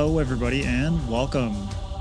[0.00, 1.54] Hello, everybody, and welcome.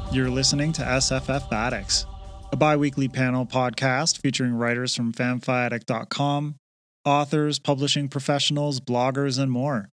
[0.10, 2.06] You're listening to SFF Addicts,
[2.50, 6.56] a bi weekly panel podcast featuring writers from fanfiaddict.com,
[7.04, 9.90] authors, publishing professionals, bloggers, and more,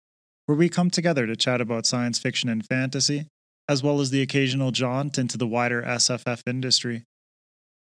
[0.47, 3.27] where we come together to chat about science fiction and fantasy,
[3.69, 7.03] as well as the occasional jaunt into the wider SFF industry.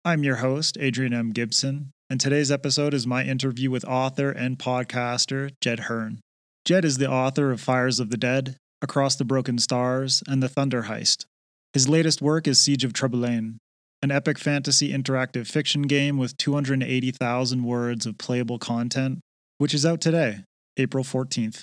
[0.04, 1.30] I'm your host, Adrian M.
[1.30, 6.20] Gibson, and today's episode is my interview with author and podcaster Jed Herne.
[6.66, 10.48] Jed is the author of Fires of the Dead, Across the Broken Stars, and The
[10.48, 11.26] Thunder Heist.
[11.72, 13.56] His latest work is Siege of Treboulain,
[14.02, 19.20] an epic fantasy interactive fiction game with 280,000 words of playable content,
[19.58, 20.44] which is out today,
[20.76, 21.62] April 14th.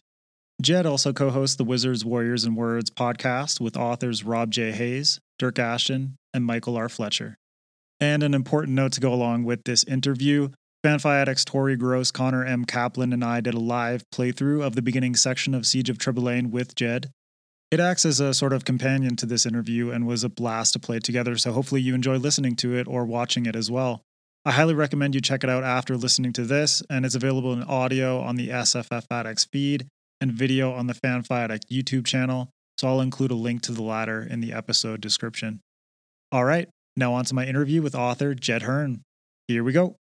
[0.61, 4.71] Jed also co hosts the Wizards, Warriors, and Words podcast with authors Rob J.
[4.71, 6.89] Hayes, Dyrk Ashton, and Michael R.
[6.89, 7.37] Fletcher.
[7.99, 10.49] And an important note to go along with this interview
[10.83, 12.63] Fanfi Addicts Tori Gross, Connor M.
[12.63, 16.51] Kaplan, and I did a live playthrough of the beginning section of Siege of Treboulain
[16.51, 17.09] with Jed.
[17.71, 20.79] It acts as a sort of companion to this interview and was a blast to
[20.79, 24.03] play together, so hopefully you enjoy listening to it or watching it as well.
[24.45, 27.63] I highly recommend you check it out after listening to this, and it's available in
[27.63, 29.87] audio on the SFF Addicts feed
[30.21, 33.83] and video on the Fanfi Addict YouTube channel, so I'll include a link to the
[33.83, 35.59] latter in the episode description.
[36.31, 39.01] All right, now on to my interview with author Jed Herne.
[39.47, 39.97] Here we go.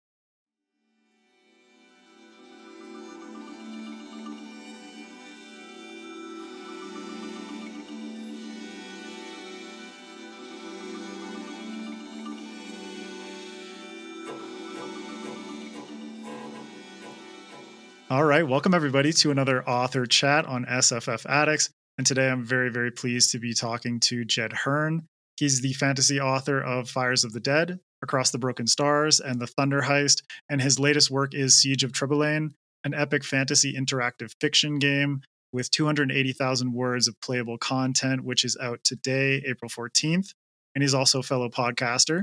[18.09, 21.71] All right, welcome everybody to another author chat on SFF Addicts.
[21.99, 25.09] And today I'm very, very pleased to be talking to Jed Herne.
[25.37, 29.49] He's the fantasy author of Fires of the Dead, Across the Broken Stars, and The
[29.49, 30.23] Thunder Heist.
[30.49, 32.51] And his latest work is Siege of Treboulain,
[32.85, 35.23] an epic fantasy interactive fiction game
[35.53, 40.31] with 280,000 words of playable content, which is out today, April 14th.
[40.77, 42.23] And he's also a fellow podcaster,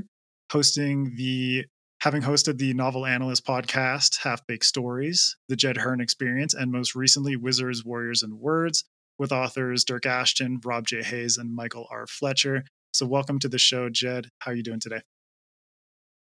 [0.50, 1.66] hosting the
[2.04, 6.94] having hosted the novel analyst podcast Half Baked Stories, The Jed Herne Experience, and most
[6.94, 8.84] recently Wizards, Warriors, and Words
[9.18, 11.02] with authors Dyrk Ashton, Rob J.
[11.02, 12.06] Hayes, and Michael R.
[12.06, 12.66] Fletcher.
[12.92, 14.28] So welcome to the show, Jed.
[14.40, 15.00] How are you doing today?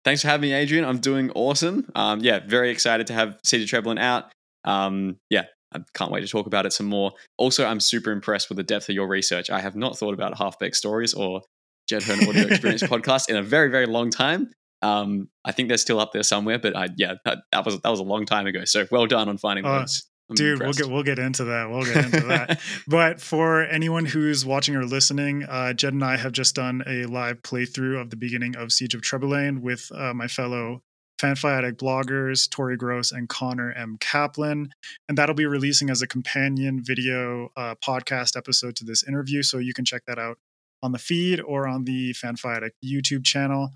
[0.04, 0.84] Thanks for having me, Adrian.
[0.84, 1.90] I'm doing awesome.
[1.96, 4.30] Um, yeah, very excited to have Siege of Treboulain out.
[4.62, 7.10] Um, yeah, I can't wait to talk about it some more.
[7.38, 9.50] Also, I'm super impressed with the depth of your research.
[9.50, 11.42] I have not thought about Half Baked Stories or
[11.88, 14.48] Jed Herne Audio Experience podcast in a very, very long time.
[14.82, 17.88] Um, I think they're still up there somewhere, but I, yeah, that, that, was that
[17.88, 18.64] was a long time ago.
[18.64, 20.04] So well done on finding uh, those.
[20.28, 20.78] I'm dude, impressed.
[20.80, 21.70] we'll get we'll get into that.
[21.70, 22.60] We'll get into that.
[22.86, 27.04] but for anyone who's watching or listening, uh, Jed and I have just done a
[27.06, 30.82] live playthrough of the beginning of Siege of Treboulain with uh, my fellow
[31.20, 33.96] Fanfi Addict bloggers Tori Gross and Connor M.
[34.00, 34.70] Kaplan,
[35.08, 39.42] and that'll be releasing as a companion video uh, podcast episode to this interview.
[39.42, 40.38] So you can check that out
[40.82, 43.70] on the feed or on the Fanfi Addict YouTube channel.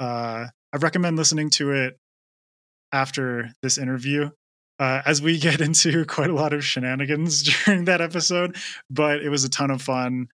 [0.00, 1.98] Uh, I recommend listening to it
[2.92, 4.30] after this interview,
[4.78, 8.56] uh, as we get into quite a lot of shenanigans during that episode.
[8.90, 10.28] But it was a ton of fun.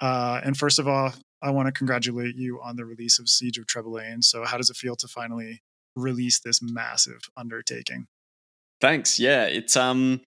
[0.00, 1.12] Uh, and first of all,
[1.42, 4.22] I want to congratulate you on the release of Siege of Treboulain.
[4.22, 5.62] So, how does it feel to finally
[5.96, 8.06] release this massive undertaking?
[8.80, 9.18] Thanks.
[9.18, 10.22] Yeah, it's um,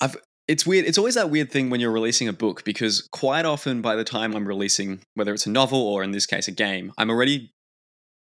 [0.00, 0.16] I've
[0.48, 0.86] it's weird.
[0.86, 4.04] It's always that weird thing when you're releasing a book because quite often by the
[4.04, 7.52] time I'm releasing, whether it's a novel or in this case a game, I'm already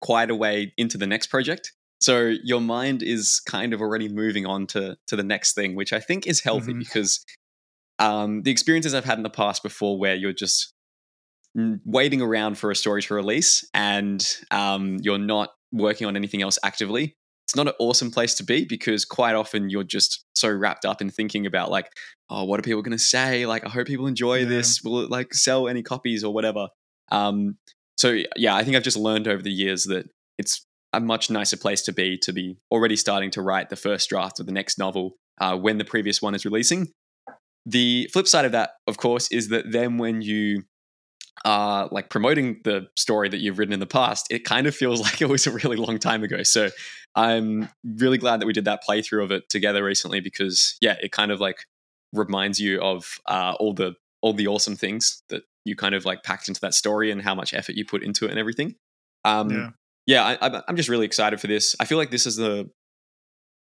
[0.01, 1.73] quite a way into the next project.
[2.01, 5.91] So your mind is kind of already moving on to to the next thing, which
[5.91, 6.79] I think is healthy mm-hmm.
[6.79, 7.25] because
[7.99, 10.73] um, the experiences I've had in the past before, where you're just
[11.85, 16.57] waiting around for a story to release and um, you're not working on anything else
[16.63, 20.85] actively, it's not an awesome place to be because quite often you're just so wrapped
[20.85, 21.91] up in thinking about like,
[22.29, 23.45] oh, what are people going to say?
[23.45, 24.45] Like, I hope people enjoy yeah.
[24.47, 24.83] this.
[24.83, 26.67] Will it like sell any copies or whatever?
[27.11, 27.57] Um,
[27.99, 31.57] so yeah, I think I've just learned over the years that it's a much nicer
[31.57, 34.79] place to be to be already starting to write the first draft of the next
[34.79, 36.87] novel uh, when the previous one is releasing.
[37.65, 40.63] The flip side of that, of course, is that then when you
[41.43, 45.01] are like promoting the story that you've written in the past, it kind of feels
[45.05, 46.41] like it was a really long time ago.
[46.43, 46.69] So
[47.15, 51.11] I'm really glad that we did that playthrough of it together recently because yeah, it
[51.11, 51.65] kind of like
[52.13, 56.23] reminds you of uh, all the all the awesome things that you kind of like
[56.23, 58.75] packed into that story and how much effort you put into it and everything.
[59.25, 59.69] Um, yeah,
[60.05, 61.75] yeah I, I'm just really excited for this.
[61.79, 62.69] I feel like this is the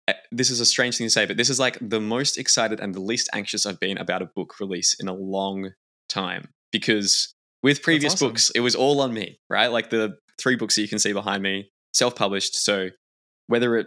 [0.08, 2.80] eh, this is a strange thing to say, but this is like the most excited
[2.80, 5.70] and the least anxious I've been about a book release in a long
[6.08, 8.28] time because with previous awesome.
[8.28, 9.68] books, it was all on me, right?
[9.68, 12.56] Like the three books that you can see behind me, self published.
[12.56, 12.90] So
[13.46, 13.86] whether it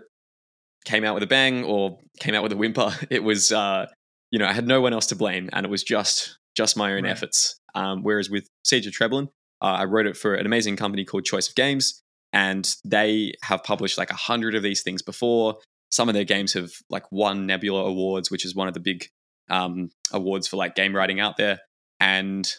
[0.85, 3.85] came out with a bang or came out with a whimper, it was, uh,
[4.31, 6.93] you know, I had no one else to blame and it was just just my
[6.93, 7.11] own Right.
[7.11, 7.59] efforts.
[7.75, 9.27] Um, whereas with Siege of Treboulain,
[9.61, 12.01] uh, I wrote it for an amazing company called Choice of Games,
[12.33, 15.59] and they have published like a hundred of these things before.
[15.91, 19.07] Some of their games have like won Nebula Awards, which is one of the big
[19.49, 21.59] um, awards for like game writing out there,
[21.99, 22.51] and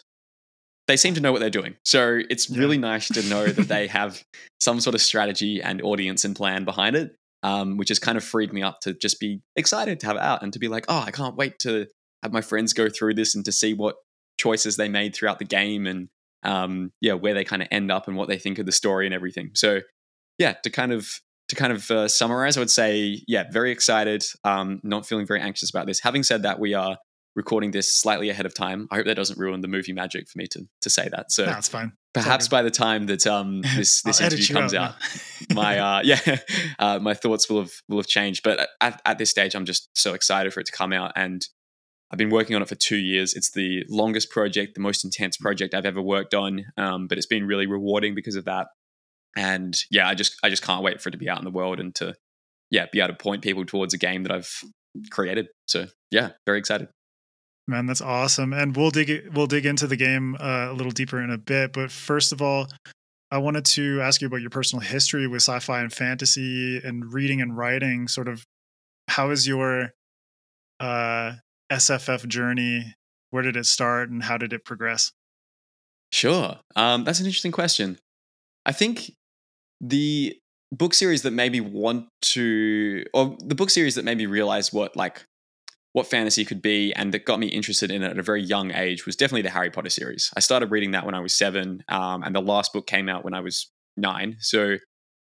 [0.87, 1.75] they seem to know what they're doing.
[1.85, 2.59] So it's Yeah.
[2.59, 4.23] really nice to know that they have
[4.59, 8.23] some sort of strategy and audience and plan behind it, um, which has kind of
[8.23, 10.85] freed me up to just be excited to have it out and to be like,
[10.87, 11.87] oh, I can't wait to
[12.23, 13.95] have my friends go through this and to see what
[14.37, 16.09] choices they made throughout the game and
[16.43, 19.05] um, yeah, where they kind of end up and what they think of the story
[19.05, 19.51] and everything.
[19.55, 19.81] So
[20.37, 21.09] yeah, to kind of
[21.49, 24.23] to kind of uh, summarize, I would say yeah, very excited.
[24.43, 25.99] Um, not feeling very anxious about this.
[25.99, 26.97] Having said that, we are
[27.35, 28.87] recording this slightly ahead of time.
[28.91, 31.31] I hope that doesn't ruin the movie magic for me to to say that.
[31.31, 31.93] So No, fine.
[32.13, 34.95] perhaps by the time that um this this interview comes out,
[35.49, 35.55] now.
[35.55, 36.37] my uh yeah
[36.79, 38.43] uh, my thoughts will have will have changed.
[38.43, 41.45] But at, at this stage, I'm just so excited for it to come out, and
[42.11, 43.33] I've been working on it for two years.
[43.35, 47.27] It's the longest project, the most intense project I've ever worked on, um, but it's
[47.27, 48.67] been really rewarding because of that.
[49.35, 51.51] And yeah, I just I just can't wait for it to be out in the
[51.51, 52.15] world and to
[52.71, 54.51] yeah be able to point people towards a game that I've
[55.11, 55.47] created.
[55.67, 56.87] So yeah, very excited.
[57.67, 58.53] Man, that's awesome.
[58.53, 61.73] And we'll dig we'll dig into the game uh, a little deeper in a bit.
[61.73, 62.67] But first of all,
[63.31, 67.41] I wanted to ask you about your personal history with sci-fi and fantasy and reading
[67.41, 68.07] and writing.
[68.07, 68.43] Sort of,
[69.07, 69.91] how is your
[70.79, 71.33] uh,
[71.71, 72.95] SFF journey?
[73.31, 75.11] Where did it start, and how did it progress?
[76.11, 76.59] Sure.
[76.75, 77.99] Um, that's an interesting question.
[78.65, 79.11] I think
[79.79, 80.37] the
[80.71, 84.73] book series that made me want to, or the book series that made me realize
[84.73, 85.23] what like
[85.93, 88.71] what fantasy could be, and that got me interested in it at a very young
[88.73, 90.31] age was definitely the Harry Potter series.
[90.35, 93.23] I started reading that when I was seven, um, and the last book came out
[93.23, 94.37] when I was nine.
[94.39, 94.77] So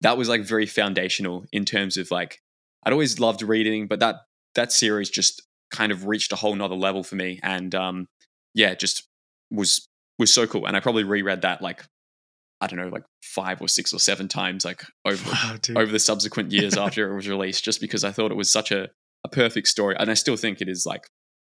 [0.02, 2.40] that was like very foundational in terms of like
[2.84, 4.18] I'd always loved reading, but that
[4.56, 5.42] that series just
[5.72, 8.08] kind of reached a whole nother level for me, and um,
[8.54, 9.08] yeah, just
[9.50, 9.88] was
[10.20, 10.66] was so cool.
[10.66, 11.84] And I probably reread that like
[12.62, 16.00] I don't know, like five or six or seven times, like over Wow, over the
[16.00, 18.90] subsequent years after it was released, just because I thought it was such a,
[19.26, 21.08] a perfect story, and I still think it is like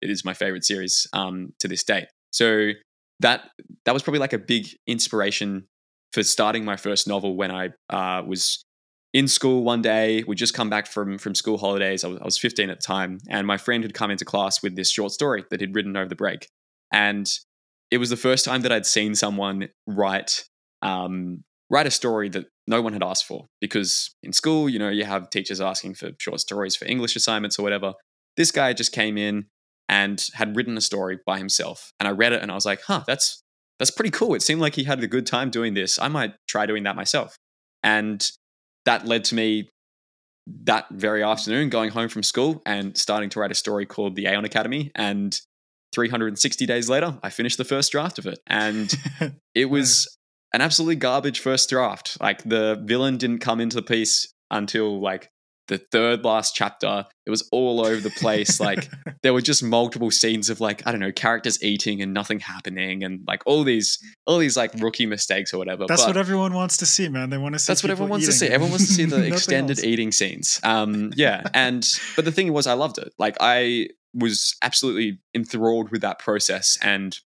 [0.02, 2.08] it is my favorite series um, to this day.
[2.32, 2.72] So
[3.20, 3.50] that
[3.86, 5.68] that was probably like a big inspiration
[6.12, 8.65] for starting my first novel when I uh, was
[9.16, 10.26] in school one day.
[10.28, 12.04] We just come back from from school holidays.
[12.04, 14.62] I was, I was 15 at the time, and my friend had come into class
[14.62, 16.50] with this short story that he'd written over the break,
[16.92, 17.28] and
[17.90, 20.44] it was the first time that I'd seen someone write
[20.82, 23.48] um, write a story that no one had asked for.
[23.62, 27.58] Because in school, you know, you have teachers asking for short stories for English assignments
[27.58, 27.94] or whatever.
[28.36, 29.46] This guy just came in
[29.88, 32.82] and had written a story by himself, and I read it and I was like,
[32.82, 33.42] "Huh, that's
[33.80, 35.98] that's pretty cool." It seemed like he had a good time doing this.
[36.00, 37.38] I might try doing that myself,
[37.82, 38.30] and
[38.86, 39.70] that led to me
[40.64, 44.26] that very afternoon going home from school and starting to write a story called the
[44.28, 44.92] Aeon Academy.
[44.96, 45.40] And
[45.94, 48.40] 360 days later I finished the first draft of it.
[48.48, 48.94] And
[49.56, 50.18] it was
[50.54, 52.18] an absolutely garbage first draft.
[52.22, 55.30] Like the villain didn't come into the piece until like
[55.68, 58.88] the third last chapter it was all over the place like
[59.24, 63.04] there were just multiple scenes of like I don't know characters eating and nothing happening
[63.04, 66.54] and like all these all these like rookie mistakes or whatever that's But- what everyone
[66.54, 67.30] wants to see, man.
[67.32, 67.72] They want to see.
[67.72, 68.48] that's what everyone wants to see.
[68.48, 69.84] Everyone wants to see the extended else.
[69.86, 70.60] eating scenes.
[70.64, 73.14] Um, yeah, and but the thing was, I loved it.
[73.18, 77.18] Like I was absolutely enthralled with that process and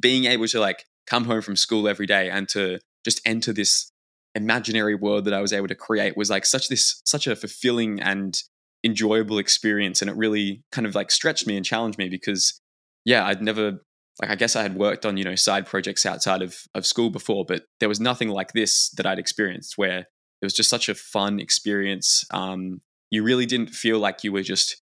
[0.00, 3.90] being able to like come home from school every day and to just enter this
[4.34, 8.00] imaginary world that I was able to create was like such this such a fulfilling
[8.00, 8.40] and
[8.84, 12.60] enjoyable experience, and it really kind of like stretched me and challenged me because
[13.04, 13.80] yeah, I'd never
[14.20, 17.10] like I guess I had worked on you know side projects outside of of school
[17.10, 20.88] before, but there was nothing like this that I'd experienced where it was just such
[20.88, 22.24] a fun experience.
[22.30, 24.82] Um, you really didn't feel like you were just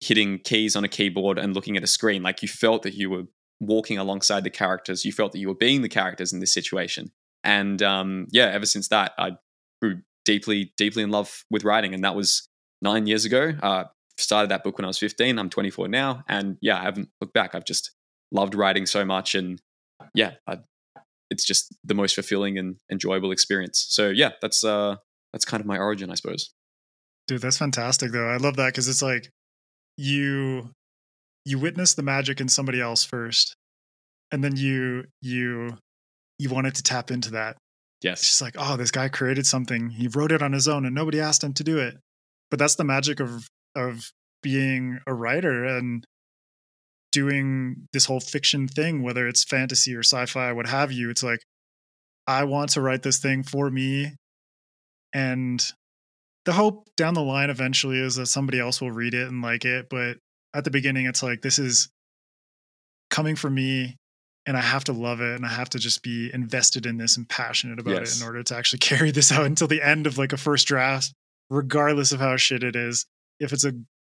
[0.00, 2.22] hitting keys on a keyboard and looking at a screen.
[2.22, 3.24] Like you felt that you were
[3.60, 5.04] walking alongside the characters.
[5.04, 7.10] You felt that you were being the characters in this situation.
[7.46, 9.36] And um, yeah, ever since that, I
[9.80, 12.48] grew deeply, deeply in love with writing, and that was
[12.82, 13.52] nine years ago.
[13.62, 13.84] Uh,
[14.18, 15.38] started that book when I was 15.
[15.38, 17.54] I'm 24 now, and yeah, I haven't looked back.
[17.54, 17.92] I've just
[18.32, 19.62] loved writing so much, and
[20.12, 20.58] yeah, I,
[21.30, 23.86] it's just the most fulfilling and enjoyable experience.
[23.88, 24.96] So yeah, that's uh,
[25.32, 26.50] that's kind of my origin, I suppose.
[27.28, 28.28] Dude, that's fantastic though.
[28.28, 29.30] I love that because it's like
[29.96, 30.70] you
[31.44, 33.54] you witness the magic in somebody else first,
[34.32, 35.78] and then you you
[36.38, 37.56] you wanted to tap into that.
[38.02, 38.20] Yes.
[38.20, 39.90] It's just like, oh, this guy created something.
[39.90, 41.96] He wrote it on his own, and nobody asked him to do it.
[42.50, 44.10] But that's the magic of of
[44.42, 46.04] being a writer and
[47.12, 51.10] doing this whole fiction thing, whether it's fantasy or sci-fi, what have you.
[51.10, 51.40] It's like,
[52.26, 54.14] I want to write this thing for me,
[55.12, 55.62] and
[56.44, 59.64] the hope down the line eventually is that somebody else will read it and like
[59.64, 59.86] it.
[59.88, 60.18] But
[60.54, 61.88] at the beginning, it's like this is
[63.10, 63.96] coming from me
[64.46, 67.16] and I have to love it and I have to just be invested in this
[67.16, 68.16] and passionate about Yes.
[68.16, 70.66] it in order to actually carry this out until the end of like a first
[70.68, 71.12] draft,
[71.50, 73.06] regardless of how shit it is.
[73.40, 73.72] If it's a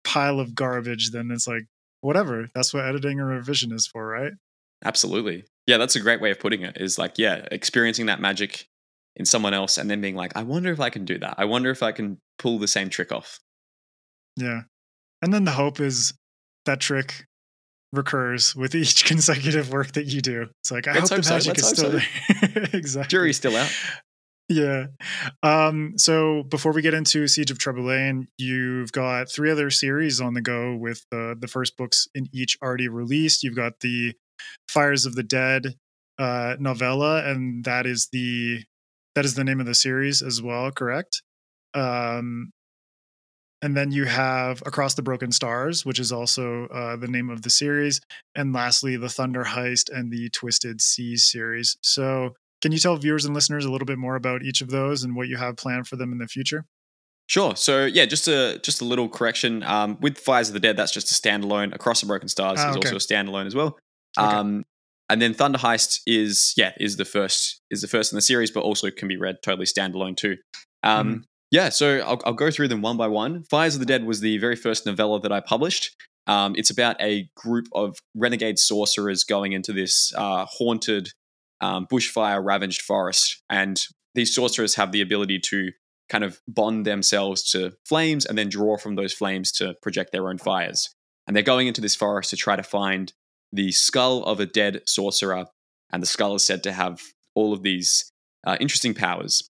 [0.05, 1.65] pile of garbage, then it's like,
[2.03, 2.49] whatever.
[2.55, 4.33] That's what editing or revision is for, right?
[4.85, 5.45] Absolutely.
[5.67, 6.77] Yeah, that's a great way of putting it.
[6.81, 8.67] Is like, yeah, experiencing that magic
[9.17, 11.35] in someone else and then being like, I wonder if I can do that.
[11.39, 13.41] I wonder if I can pull the same trick off.
[14.37, 14.63] Yeah.
[15.21, 16.15] And then the hope is
[16.67, 17.25] that trick
[17.93, 20.49] recurs with each consecutive work that you do.
[20.61, 21.51] It's like, I Let's hope the hope so.
[21.51, 22.03] magic Let's is still hope
[22.53, 22.69] there.
[22.73, 23.09] exactly.
[23.09, 23.71] Jury's still out.
[24.49, 24.87] Yeah.
[25.43, 30.33] Um, so before we get into Siege of Treboulain, you've got three other series on
[30.35, 33.43] the go with uh, the first books in each already released.
[33.43, 34.15] You've got the
[34.69, 35.75] Fires of the Dead
[36.19, 38.65] uh, novella, and that is the
[39.15, 41.23] that is the name of the series as well, correct?
[41.75, 42.51] Um,
[43.63, 47.43] and then you have Across the Broken Stars, which is also uh, the name of
[47.43, 48.01] the series,
[48.35, 51.77] and lastly, the Thunder Heist and the Twisted Seas series.
[51.83, 55.05] So can you tell viewers and listeners a little bit more about each of those
[55.05, 56.65] and what you have planned for them in the future?
[57.29, 57.55] Sure.
[57.57, 59.63] So yeah, just a just a little correction.
[59.63, 61.75] Um, with Fires of the Dead, that's just a standalone.
[61.75, 63.79] Across the Broken Stars Ah, is also a standalone as well.
[64.19, 64.27] Okay.
[64.27, 64.65] Um,
[65.11, 68.51] and then Thunder Heist is yeah is the first is the first in the series,
[68.51, 70.37] but also can be read totally standalone too.
[70.83, 71.21] Um, Mm-hmm.
[71.51, 73.45] Yeah, so I'll, I'll go through them one by one.
[73.45, 75.97] Fires of the Dead was the very first novella that I published.
[76.27, 81.09] Um, it's about a group of renegade sorcerers going into this uh, haunted
[81.61, 83.81] um, bushfire ravaged forest, and
[84.15, 85.71] these sorcerers have the ability to
[86.11, 90.29] kind of bond themselves to flames and then draw from those flames to project their
[90.29, 90.95] own fires.
[91.27, 93.13] And they're going into this forest to try to find
[93.53, 95.47] the skull of a dead sorcerer,
[95.93, 97.01] and the skull is said to have
[97.35, 98.11] all of these
[98.47, 99.49] uh, interesting powers.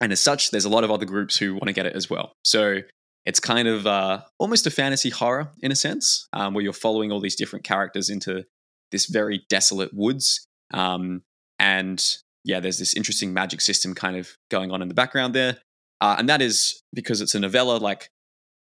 [0.00, 2.08] And as such, there's a lot of other groups who want to get it as
[2.08, 2.32] well.
[2.44, 2.80] So
[3.26, 7.12] it's kind of uh, almost a fantasy horror in a sense, um, where you're following
[7.12, 8.44] all these different characters into
[8.92, 10.46] this very desolate woods.
[10.72, 11.22] Um,
[11.58, 12.04] and
[12.44, 15.58] yeah, there's this interesting magic system kind of going on in the background there.
[16.00, 18.08] Uh, and that is because it's a novella, like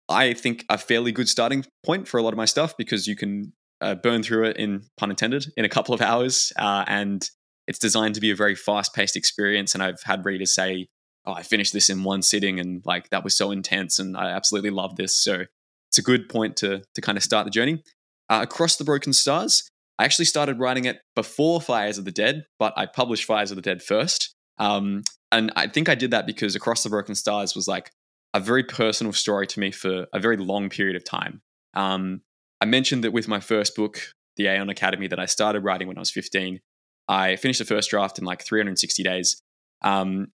[0.08, 3.16] I think a fairly good starting point for a lot of my stuff because you
[3.16, 7.28] can uh, burn through it in pun intended in a couple of hours, uh, and
[7.66, 9.74] it's designed to be a very fast paced experience.
[9.74, 10.86] And I've had readers say,
[11.26, 14.30] "Oh, I finished this in one sitting, and like that was so intense, and I
[14.30, 15.44] absolutely love this." So
[15.90, 17.82] it's a good point to to kind of start the journey.
[18.28, 22.46] Uh, Across the Broken Stars, I actually started writing it before Fires of the Dead,
[22.58, 24.34] but I published Fires of the Dead first.
[24.58, 27.90] Um, and I think I did that because Across the Broken Stars was like
[28.34, 31.40] a very personal story to me for a very long period of time.
[31.74, 32.22] Um,
[32.60, 34.00] I mentioned that with my first book,
[34.36, 36.60] The Aeon Academy, that I started writing when I was 15.
[37.08, 39.40] I finished the first draft in like 360 days.
[39.82, 40.28] Um,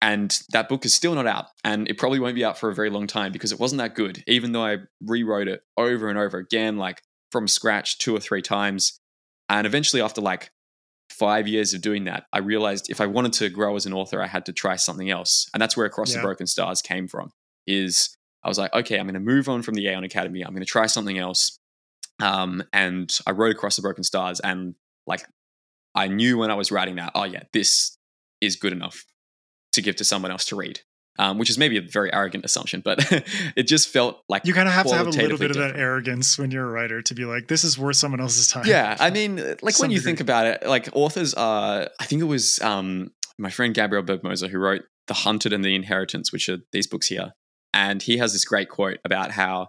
[0.00, 1.46] and that book is still not out.
[1.64, 3.94] And it probably won't be out for a very long time because it wasn't that
[3.94, 7.02] good, even though I rewrote it over and over again, like
[7.32, 9.00] from scratch two or three times.
[9.48, 10.50] And eventually, after like
[11.10, 14.22] five years of doing that, I realized if I wanted to grow as an author,
[14.22, 15.48] I had to try something else.
[15.52, 16.18] And that's where Across Yeah.
[16.18, 17.32] the Broken Stars came from.
[17.66, 20.42] Is I was like, okay, I'm going to move on from the Aeon Academy.
[20.42, 21.58] I'm going to try something else.
[22.20, 24.74] Um, and I wrote Across the Broken Stars, and
[25.06, 25.24] like
[25.94, 27.96] I knew when I was writing that, oh yeah, this
[28.40, 29.04] is good enough
[29.78, 30.80] to give to someone else to read.
[31.20, 33.00] Um, which is maybe a very arrogant assumption, but
[33.56, 35.74] it just felt like You kind of have to have a little bit of that
[35.76, 38.62] arrogance when you're a writer to be like, this is worth someone else's time.
[38.66, 40.10] yeah i mean like Some when you degree.
[40.12, 44.48] think about it like authors are i think it was um my friend gabriel bergmoser
[44.48, 47.32] who wrote the hunted and the inheritance which are these books here
[47.74, 49.66] and he has this great quote about how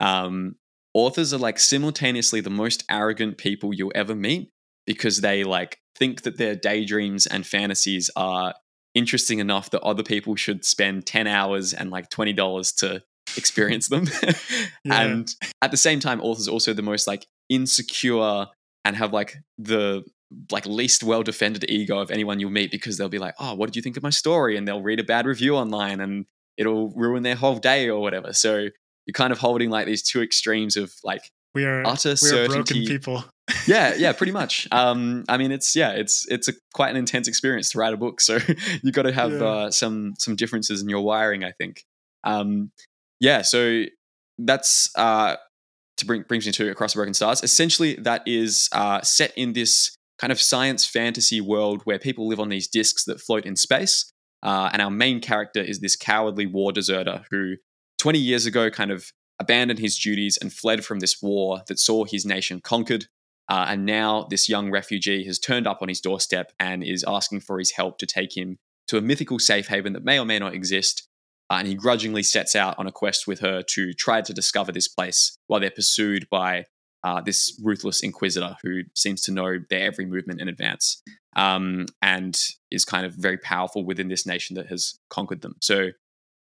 [0.00, 0.54] um
[0.94, 4.50] authors are like simultaneously the most arrogant people you'll ever meet
[4.86, 8.54] because they like think that their daydreams and fantasies are
[8.96, 13.02] interesting enough that other people should spend 10 hours and like $20 to
[13.36, 14.06] experience them
[14.84, 15.02] Yeah.
[15.02, 18.46] and at the same time authors are also the most like insecure
[18.84, 20.02] and have like the
[20.50, 23.66] like least well defended ego of anyone you'll meet because they'll be like oh what
[23.66, 26.24] did you think of my story and they'll read a bad review online and
[26.56, 28.68] it'll ruin their whole day or whatever so
[29.06, 32.46] you're kind of holding like these two extremes of like we are utter we are
[32.46, 33.24] broken certainty people.
[33.66, 34.66] Yeah yeah pretty much.
[34.72, 37.96] Um i mean it's yeah it's it's a quite an intense experience to write a
[37.96, 38.38] book so
[38.82, 39.44] you've got to have Yeah.
[39.44, 41.84] uh, some some differences in your wiring i think.
[42.24, 42.70] Um
[43.20, 43.84] yeah so
[44.38, 45.36] that's uh
[45.98, 47.42] to bring brings me to across the broken stars.
[47.42, 52.40] Essentially that is uh set in this kind of science fantasy world where people live
[52.40, 54.10] on these discs that float in space
[54.42, 57.54] uh, and our main character is this cowardly war deserter who
[57.98, 62.04] 20 years ago kind of abandoned his duties and fled from this war that saw
[62.04, 63.06] his nation conquered
[63.48, 67.40] uh, and now this young refugee has turned up on his doorstep and is asking
[67.40, 70.38] for his help to take him to a mythical safe haven that may or may
[70.38, 71.06] not exist.
[71.48, 74.72] Uh, and he grudgingly sets out on a quest with her to try to discover
[74.72, 76.64] this place while they're pursued by
[77.04, 81.02] uh, this ruthless inquisitor who seems to know their every movement in advance
[81.36, 82.36] um, and
[82.72, 85.54] is kind of very powerful within this nation that has conquered them.
[85.60, 85.90] So,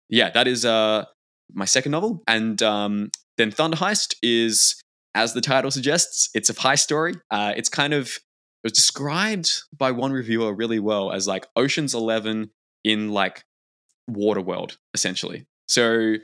[0.09, 1.05] yeah, that is uh,
[1.53, 2.23] my second novel.
[2.27, 4.81] And um, then Thunder Heist is,
[5.15, 7.15] as the title suggests, it's a heist story.
[7.31, 11.93] Uh, it's kind of it was described by one reviewer really well as like Ocean's
[11.93, 12.51] Eleven
[12.83, 13.43] in like
[14.09, 15.45] Waterworld, essentially.
[15.67, 16.15] So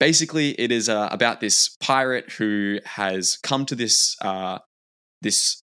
[0.00, 4.58] basically, it is uh, about this pirate who has come to this uh,
[5.20, 5.62] this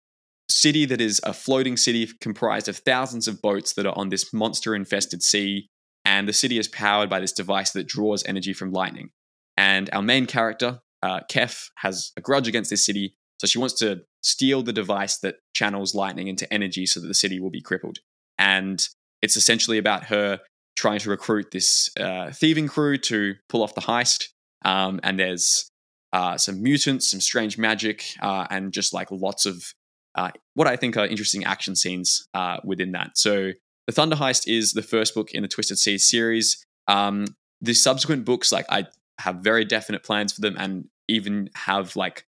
[0.50, 4.34] city that is a floating city comprised of thousands of boats that are on this
[4.34, 5.70] monster infested sea.
[6.06, 9.10] And the city is powered by this device that draws energy from lightning.
[9.58, 13.16] And our main character, uh, Kef, has a grudge against this city.
[13.40, 17.14] So she wants to steal the device that channels lightning into energy so that the
[17.14, 18.00] city will be crippled.
[18.38, 18.86] And
[19.22, 20.40] it's essentially about her
[20.78, 24.30] trying to recruit this uh, thieving crew to pull off the heist.
[24.64, 25.70] Um, and there's
[26.14, 29.74] uh, some mutants, some strange magic, uh, and just like lots of
[30.16, 33.18] uh, what I think are interesting action scenes uh, within that.
[33.18, 33.52] So,
[33.88, 36.66] The Thunder Heist is the first book in the Twisted Seas series.
[36.88, 37.26] Um,
[37.62, 38.88] the subsequent books, like I
[39.20, 42.26] have very definite plans for them, and even have like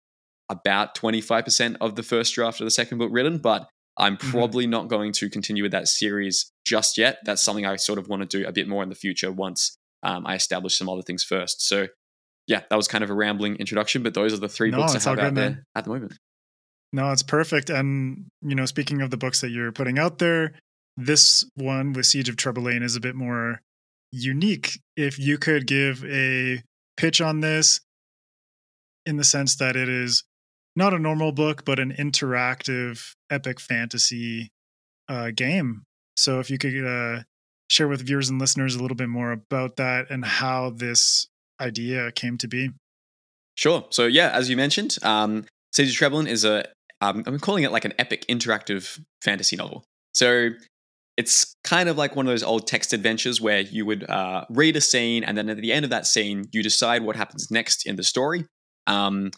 [0.49, 4.31] about 25% of the first draft of the second book written, but I'm mm-hmm.
[4.31, 4.71] probably mm-hmm.
[4.71, 7.19] not going to continue with that series just yet.
[7.25, 9.77] That's something I sort of want to do a bit more in the future once
[10.01, 11.67] um, I establish some other things first.
[11.67, 11.87] So,
[12.47, 14.95] yeah, that was kind of a rambling introduction, but those are the three no, books
[14.95, 16.17] I have out there at the moment.
[16.91, 17.69] No, it's perfect.
[17.69, 20.53] And, you know, speaking of the books that you're putting out there,
[20.97, 23.61] this one with Siege of Treboulain is a bit more
[24.11, 24.79] unique.
[24.97, 26.63] If you could give a
[26.99, 27.79] pitch on this
[29.05, 30.23] in the sense that it is
[30.75, 34.49] not a normal book, but an interactive epic fantasy
[35.07, 35.83] uh, game.
[36.17, 37.23] So if you could uh,
[37.69, 41.27] share with viewers and listeners a little bit more about that and how this
[41.61, 42.71] idea came to be.
[43.55, 43.85] Sure.
[43.91, 45.45] So yeah, as you mentioned, um,
[45.77, 46.65] of Treboulain is a
[47.01, 49.85] um, I'm calling it like an epic interactive fantasy novel.
[50.13, 50.49] So
[51.19, 54.77] it's kind of like one of those old text adventures where you would uh, read
[54.77, 57.85] a scene and then at the end of that scene you decide what happens next
[57.85, 58.45] in the story.
[58.87, 59.31] Um,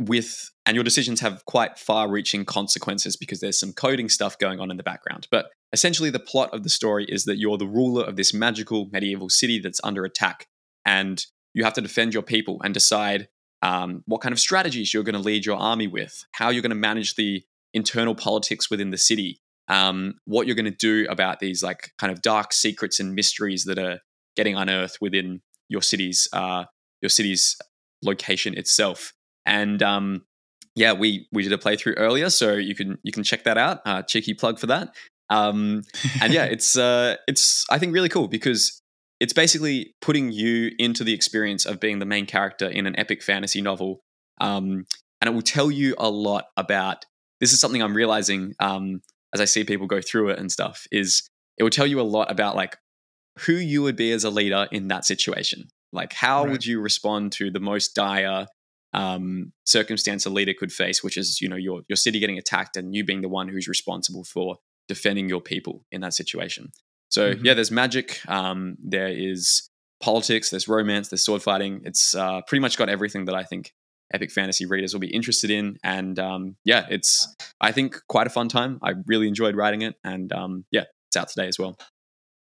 [0.00, 4.68] with and your decisions have quite far-reaching consequences because there's some coding stuff going on
[4.72, 5.28] in the background.
[5.30, 8.88] But essentially, the plot of the story is that you're the ruler of this magical
[8.90, 10.48] medieval city that's under attack,
[10.84, 13.28] and you have to defend your people and decide
[13.60, 16.70] um, what kind of strategies you're going to lead your army with, how you're going
[16.70, 19.41] to manage the internal politics within the city,
[19.72, 23.64] um, what you're going to do about these like kind of dark secrets and mysteries
[23.64, 24.00] that are
[24.36, 26.64] getting unearthed within your city's uh,
[27.00, 27.56] your city's
[28.02, 29.14] location itself.
[29.46, 30.26] And um,
[30.76, 33.80] yeah, we we did a playthrough earlier, so you can you can check that out.
[33.86, 34.94] Uh, cheeky plug for that.
[35.30, 35.84] Um,
[36.20, 38.78] and yeah, it's uh, it's I think really cool because
[39.20, 43.22] it's basically putting you into the experience of being the main character in an epic
[43.22, 44.00] fantasy novel.
[44.38, 44.84] Um,
[45.20, 47.06] and it will tell you a lot about
[47.40, 49.00] this is something I'm realizing um,
[49.34, 52.02] as I see people go through it and stuff is it will tell you a
[52.02, 52.76] lot about like
[53.40, 55.68] who you would be as a leader in that situation.
[55.92, 56.50] Like how right.
[56.50, 58.46] would you respond to the most dire
[58.94, 62.76] um, circumstance a leader could face, which is you know your your city getting attacked
[62.76, 66.70] and you being the one who's responsible for defending your people in that situation.
[67.08, 67.44] So mm-hmm.
[67.44, 68.20] yeah, there's magic.
[68.28, 69.68] Um, there is
[70.02, 70.50] politics.
[70.50, 71.08] There's romance.
[71.08, 71.82] There's sword fighting.
[71.84, 73.72] It's uh, pretty much got everything that I think
[74.12, 75.76] epic fantasy readers will be interested in.
[75.82, 78.78] And um, yeah, it's I think quite a fun time.
[78.82, 81.76] I really enjoyed writing it, and um, yeah, it's out today as well.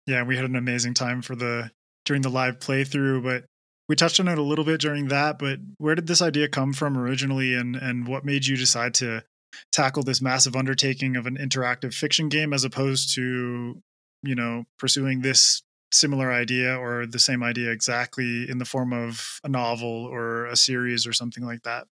[0.06, 1.70] Yeah, we had an amazing time for the
[2.04, 3.44] during the live playthrough, but
[3.88, 5.38] we touched on it a little bit during that.
[5.38, 9.22] But where did this idea come from originally, and and what made you decide to
[9.70, 13.80] tackle this massive undertaking of an interactive fiction game as opposed to
[14.22, 15.62] you know pursuing this
[15.94, 20.56] similar idea or the same idea exactly in the form of a novel or a
[20.56, 21.86] series or something like that?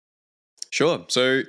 [0.71, 1.05] Sure.
[1.07, 1.43] So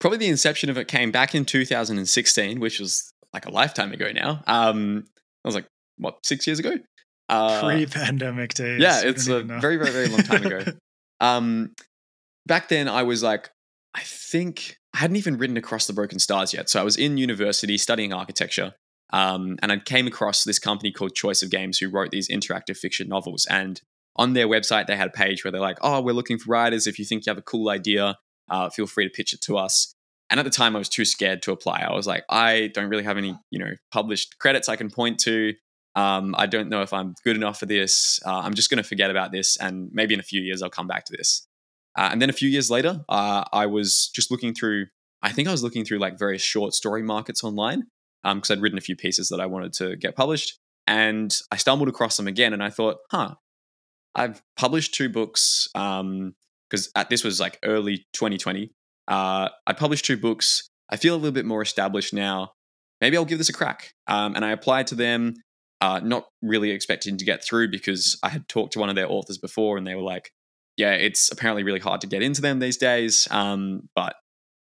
[0.00, 4.10] probably the inception of it came back in 2016 which was like a lifetime ago
[4.12, 4.42] now.
[4.46, 5.04] Um
[5.44, 5.66] i was like
[5.98, 6.76] what six years ago?
[7.28, 8.80] Uh, pre-pandemic days.
[8.80, 10.64] yeah it's a very very very long time ago.
[11.20, 11.72] Um
[12.46, 13.50] back then i was like
[13.94, 16.68] i think i hadn't even written across the broken stars yet.
[16.68, 18.74] So i was in university studying architecture
[19.12, 22.76] um, and I came across this company called Choice of Games who wrote these interactive
[22.76, 23.46] fiction novels.
[23.46, 23.80] And
[24.16, 26.86] on their website, they had a page where they're like, oh, we're looking for writers.
[26.86, 28.18] If you think you have a cool idea,
[28.50, 29.94] uh, feel free to pitch it to us.
[30.30, 31.80] And at the time, I was too scared to apply.
[31.80, 35.18] I was like, I don't really have any, you know, published credits I can point
[35.20, 35.52] to.
[35.94, 38.18] Um, I don't know if I'm good enough for this.
[38.24, 40.70] Uh, I'm just going to forget about this, and maybe in a few years I'll
[40.70, 41.46] come back to this.
[41.98, 44.86] Uh, and then a few years later, uh, I was just looking through.
[45.22, 47.84] I think I was looking through like various short story markets online,
[48.22, 50.58] because um, I'd written a few pieces that I wanted to get published.
[50.86, 53.34] And I stumbled across them again and I thought, huh,
[54.14, 56.34] I've published two books because um,
[57.08, 58.72] this was like early 2020.
[59.08, 60.68] Uh, I published two books.
[60.90, 62.52] I feel a little bit more established now.
[63.00, 63.94] Maybe I'll give this a crack.
[64.06, 65.34] Um, and I applied to them,
[65.80, 69.10] uh, not really expecting to get through because I had talked to one of their
[69.10, 70.30] authors before, and they were like,
[70.76, 73.26] "Yeah, it's apparently really hard to get into them these days.
[73.32, 74.14] Um, but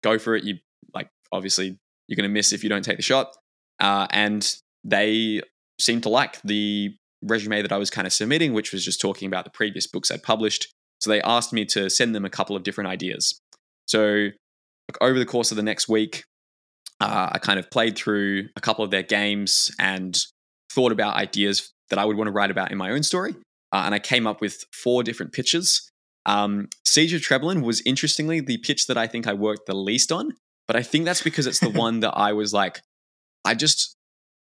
[0.01, 0.45] go for it.
[0.45, 0.60] You
[0.93, 1.79] like obviously
[2.13, 3.36] you're going to miss if you don't take the shot."
[3.80, 5.41] Uh, and they
[5.80, 9.28] seemed to like the resume that I was kind of submitting, which was just talking
[9.28, 10.71] about the previous books I'd published.
[10.99, 13.39] So they asked me to send them a couple of different ideas.
[13.88, 14.30] So
[15.02, 16.23] over the course of the next week,
[17.02, 20.17] uh, I kind of played through a couple of their games and
[20.71, 23.36] thought about ideas that I would want to write about in my own story.
[23.71, 25.89] Uh, and I came up with four different pitches.
[26.26, 30.12] Um, Siege of Treboulain was interestingly the pitch that I think I worked the least
[30.12, 30.34] on,
[30.67, 32.82] but I think that's because it's the one that I was like,
[33.45, 33.95] I just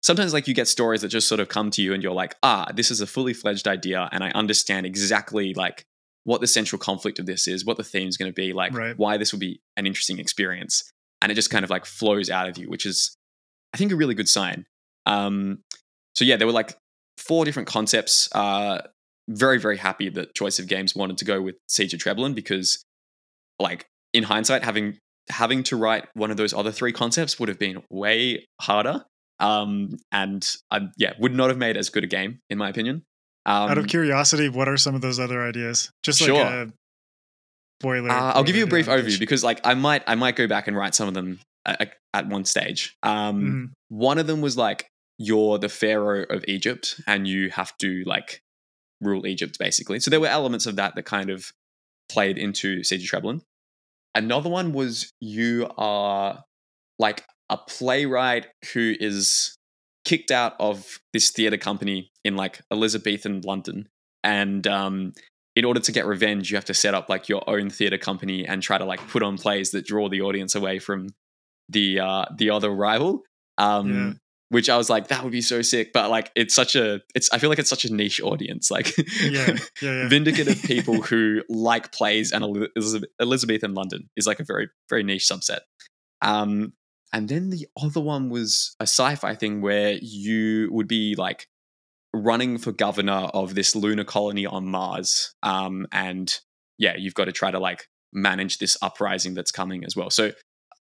[0.04, 2.36] sometimes like you get stories that just sort of come to you and you're like,
[2.43, 5.86] ah, this is a fully fledged idea and I understand exactly like
[6.24, 8.74] what the central conflict of this is, what the theme is going to be, like
[8.74, 8.97] Right.
[8.97, 10.91] why this will be an interesting experience.
[11.21, 13.15] And it just kind of like flows out of you, which is
[13.74, 14.65] I think a really good sign.
[15.06, 15.60] Um,
[16.15, 16.76] so yeah, there were like
[17.17, 18.28] four different concepts.
[18.34, 18.82] Uh,
[19.30, 22.84] very, very happy that Choice of Games wanted to go with Siege of Treboulain because
[23.60, 24.97] like in hindsight, having
[25.29, 29.05] having to write one of those other three concepts would have been way harder.
[29.39, 33.03] Um, and I, yeah, would not have made as good a game, in my opinion.
[33.45, 35.89] Um, Out of curiosity, what are some of those other ideas?
[36.03, 36.45] Just like Sure.
[36.45, 36.67] a
[37.79, 38.12] boiler.
[38.12, 40.67] uh, I'll give you a brief overview because, like, I might, I might go back
[40.67, 42.95] and write some of them at, at one stage.
[43.03, 43.71] Um, Mhm.
[43.89, 48.41] One of them was like, you're the pharaoh of Egypt, and you have to like
[49.01, 49.99] rule Egypt, basically.
[49.99, 51.51] So there were elements of that that kind of
[52.10, 53.41] played into Siege of Treboulain.
[54.13, 56.43] Another one was you are
[57.00, 59.56] like a playwright who is
[60.06, 63.88] kicked out of this theater company in like Elizabethan London,
[64.24, 65.13] and um,
[65.56, 68.45] in order to get revenge, you have to set up like your own theater company
[68.45, 71.08] and try to like put on plays that draw the audience away from
[71.69, 73.24] the uh, the other rival.
[73.58, 74.13] Um, Yeah.
[74.51, 77.31] Which I was like, that would be so sick, but like, it's such a, it's.
[77.31, 78.69] I feel like it's such a niche audience.
[78.69, 80.09] Like, Yeah, yeah, yeah.
[80.09, 85.25] vindicative people who like plays and Eliz- Elizabethan London is like a very very niche
[85.25, 85.59] subset.
[86.21, 86.73] Um,
[87.13, 91.47] and then the other one was a sci-fi thing where you would be like
[92.13, 95.33] running for governor of this lunar colony on Mars.
[95.43, 96.37] Um, and
[96.77, 100.09] yeah, you've got to try to like manage this uprising that's coming as well.
[100.09, 100.31] So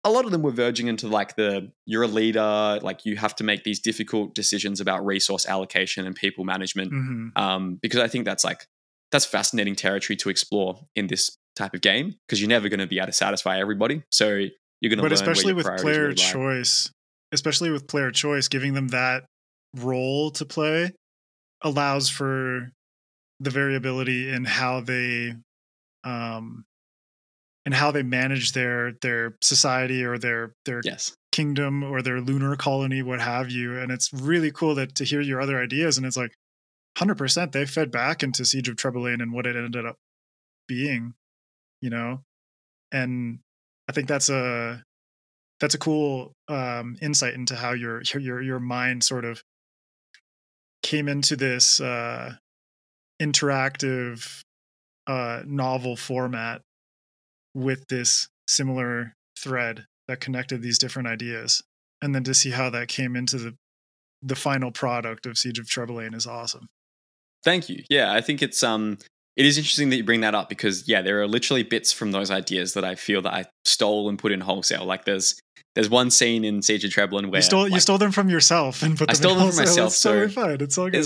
[0.04, 3.34] a lot of them were verging into like the you're a leader, like you have
[3.36, 7.38] to make these difficult decisions about resource allocation and people management Mhm.
[7.38, 8.66] um, because I think that's like
[9.12, 12.86] that's fascinating territory to explore in this type of game because you're never going to
[12.86, 14.02] be able to satisfy everybody.
[14.10, 16.90] So you're going to But learn especially with player choice,
[17.32, 19.24] especially with player choice, giving them that
[19.76, 20.92] role to play
[21.62, 22.70] allows for
[23.40, 25.34] the variability in how they
[26.04, 26.64] um
[27.64, 32.56] and how they manage their their society or their their Yes, kingdom or their lunar
[32.56, 33.78] colony, what have you.
[33.78, 35.96] And it's really cool that to hear your other ideas.
[35.96, 36.34] And it's like
[36.98, 39.96] 100% they fed back into Siege of Treboulain and what it ended up
[40.68, 41.14] being,
[41.80, 42.22] you know?
[42.92, 43.40] And
[43.88, 44.84] I think that's a
[45.60, 49.42] that's a cool um, insight into how your your your your mind sort of
[50.82, 52.34] came into this uh,
[53.20, 54.42] interactive
[55.06, 56.62] uh, novel format
[57.54, 61.62] with this similar thread that connected these different ideas,
[62.02, 63.54] and then to see how that came into the
[64.22, 66.66] the final product of Siege of Treboulain is awesome.
[67.42, 67.82] thank you.
[67.88, 68.98] Yeah, I think it's um
[69.36, 72.12] it is interesting that you bring that up because yeah, there are literally bits from
[72.12, 74.84] those ideas that I feel that I stole and put in wholesale.
[74.84, 75.40] Like there's
[75.74, 78.82] there's one scene in Siege of Treboulain where you stole you stole them from yourself
[78.82, 80.60] and put I them stole in them from myself, It's so fine.
[80.60, 81.04] It's all good.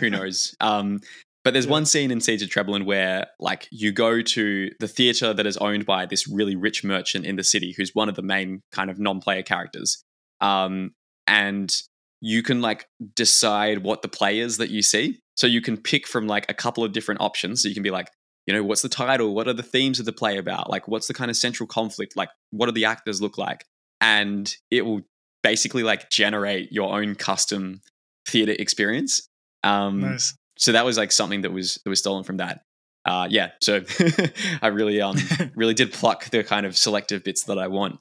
[0.00, 0.54] Who knows?
[0.60, 1.00] Um,
[1.46, 1.70] but there's Yeah.
[1.70, 5.56] one scene in Siege of Treboulain where, like, you go to the theater that is
[5.58, 8.90] owned by this really rich merchant in the city, who's one of the main kind
[8.90, 10.02] of non-player characters,
[10.40, 10.90] um,
[11.28, 11.72] and
[12.20, 15.20] you can like decide what the play is that you see.
[15.36, 17.62] So you can pick from like a couple of different options.
[17.62, 18.10] So you can be like,
[18.46, 19.32] you know, what's the title?
[19.34, 20.68] What are the themes of the play about?
[20.68, 22.16] Like, what's the kind of central conflict?
[22.16, 23.64] Like, what do the actors look like?
[24.00, 25.02] And it will
[25.44, 27.82] basically like generate your own custom
[28.26, 29.28] theater experience.
[29.62, 30.34] Um, nice.
[30.58, 32.62] So that was like something that was that was stolen from that.
[33.04, 33.82] Uh, yeah, so
[34.62, 35.16] I really um
[35.54, 37.98] really did pluck the kind of selective bits that I want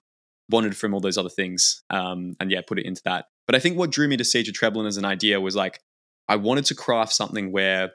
[0.49, 3.25] wanted from all those other things, um, and yeah, put it into that.
[3.45, 5.79] But I think what drew me to Siege of Treboulain as an idea was like
[6.27, 7.91] I wanted to craft something where,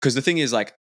[0.00, 0.74] because the thing is like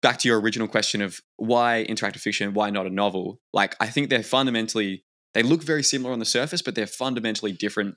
[0.00, 3.38] back to your original question of why interactive fiction, why not a novel?
[3.52, 7.52] Like I think they're fundamentally they look very similar on the surface, but they're fundamentally
[7.52, 7.96] different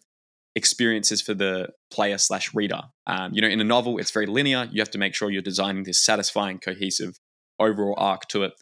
[0.56, 2.82] experiences for the player slash reader.
[3.08, 4.68] Um, you know, in a novel, it's very linear.
[4.72, 7.20] You have to make sure you're designing this satisfying, cohesive
[7.60, 8.54] overall arc to it.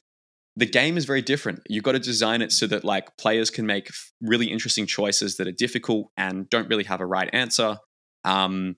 [0.56, 1.62] the game is very different.
[1.67, 3.89] You've got to design it so that like players can make
[4.21, 7.77] really interesting choices that are difficult and don't really have a right answer.
[8.23, 8.75] Um,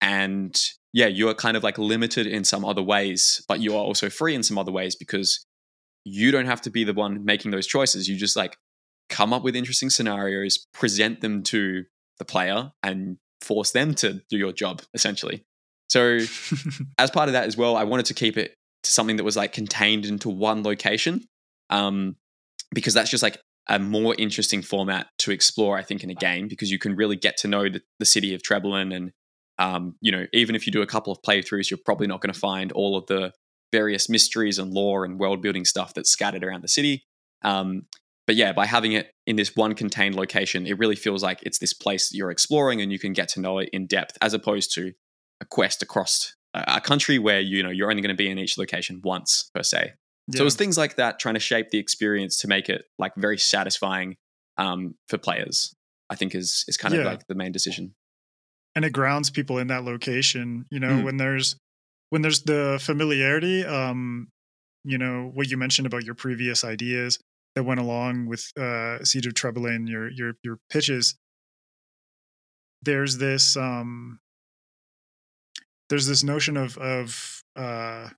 [0.00, 0.56] and
[0.92, 4.08] yeah, you are kind of like limited in some other ways, but you are also
[4.08, 5.44] free in some other ways because
[6.04, 8.08] you don't have to be the one making those choices.
[8.08, 8.56] You just like
[9.08, 11.84] come up with interesting scenarios, present them to
[12.18, 15.44] the player, and force them to do your job essentially.
[15.88, 16.18] So,
[16.98, 19.36] as part of that as well, I wanted to keep it to something that was
[19.36, 21.24] like contained into one location,
[21.70, 22.16] um,
[22.72, 26.48] because that's just like a more interesting format to explore, I think, in a game
[26.48, 28.94] because you can really get to know the, the city of Treboulain.
[28.94, 29.12] And,
[29.58, 32.32] um, you know, even if you do a couple of playthroughs, you're probably not going
[32.32, 33.32] to find all of the
[33.72, 37.04] various mysteries and lore and world building stuff that's scattered around the city.
[37.42, 37.82] Um,
[38.26, 41.58] but yeah, by having it in this one contained location, it really feels like it's
[41.58, 44.74] this place you're exploring and you can get to know it in depth as opposed
[44.74, 44.92] to
[45.40, 48.58] a quest across a country where you know you're only going to be in each
[48.58, 49.92] location once per se.
[50.28, 50.38] Yeah.
[50.38, 53.12] So it was things like that trying to shape the experience to make it like
[53.16, 54.16] very satisfying
[54.58, 55.74] um, for players.
[56.10, 57.00] I think is is kind yeah.
[57.00, 57.94] of like the main decision.
[58.74, 60.66] And it grounds people in that location.
[60.70, 61.04] You know, mm.
[61.04, 61.56] when there's
[62.10, 64.28] when there's the familiarity, um,
[64.84, 67.18] you know, what you mentioned about your previous ideas
[67.56, 71.16] that went along with uh, Siege of Treboulain, your your your pitches.
[72.82, 74.20] There's this um,
[75.88, 78.10] there's this notion of of uh,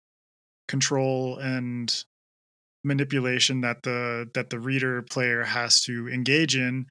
[0.66, 2.04] control and
[2.84, 6.86] manipulation that the that the reader player has to engage in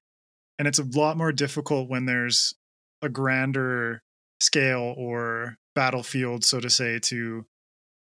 [0.60, 2.54] and it's a lot more difficult when there's
[3.02, 4.02] a grander
[4.42, 7.46] scale or battlefield so to say to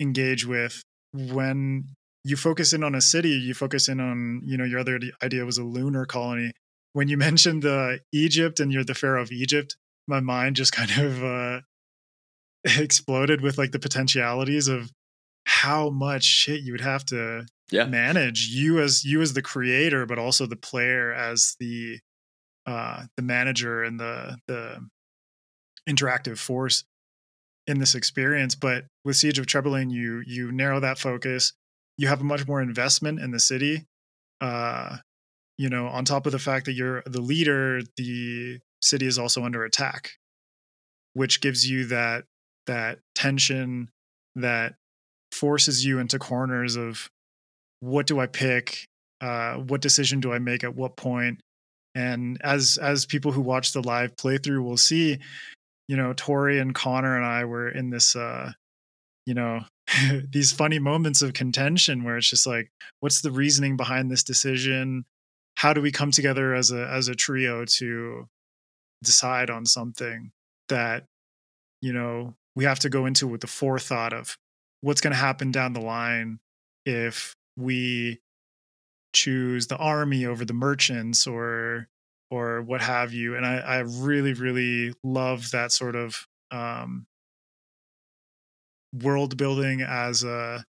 [0.00, 1.86] engage with when
[2.24, 5.44] you focus in on a city you focus in on you know your other idea
[5.44, 6.52] was a lunar colony.
[6.92, 10.90] When you mentioned the egypt and you're the pharaoh of egypt my mind just kind
[10.98, 11.60] of uh
[12.78, 14.90] exploded with like the potentialities of
[15.44, 17.84] how much shit you would have to yeah.
[17.84, 18.48] manage.
[18.48, 21.98] You as you as the creator but also the player as the
[22.66, 24.86] uh the manager and the the
[25.88, 26.84] interactive force
[27.66, 28.54] in this experience.
[28.54, 31.52] But with siege of Treboulain you you narrow that focus
[31.98, 33.84] you have a much more investment in the city
[34.40, 34.96] uh
[35.58, 39.44] you know on top of the fact that you're the leader the city is also
[39.44, 40.12] under attack
[41.14, 42.24] which gives you that
[42.66, 43.88] that tension
[44.36, 44.74] that
[45.32, 47.08] forces you into corners of
[47.80, 48.86] what do I pick?
[49.20, 51.40] Uh, what decision do I make at what point?
[51.94, 55.18] And as as people who watch the live playthrough will see,
[55.88, 58.52] you know, Tori and Connor and I were in this uh,
[59.26, 59.60] you know,
[60.30, 65.04] these funny moments of contention where it's just like, what's the reasoning behind this decision?
[65.56, 68.28] How do we come together as a as a trio to
[69.02, 70.32] decide on something
[70.68, 71.04] that,
[71.80, 74.36] you know, we have to go into with the forethought of
[74.80, 76.38] what's going to happen down the line
[76.84, 78.20] if we
[79.12, 81.88] choose the army over the merchants or
[82.30, 87.06] or what have you and i i really really love that sort of um
[88.92, 90.64] world building as a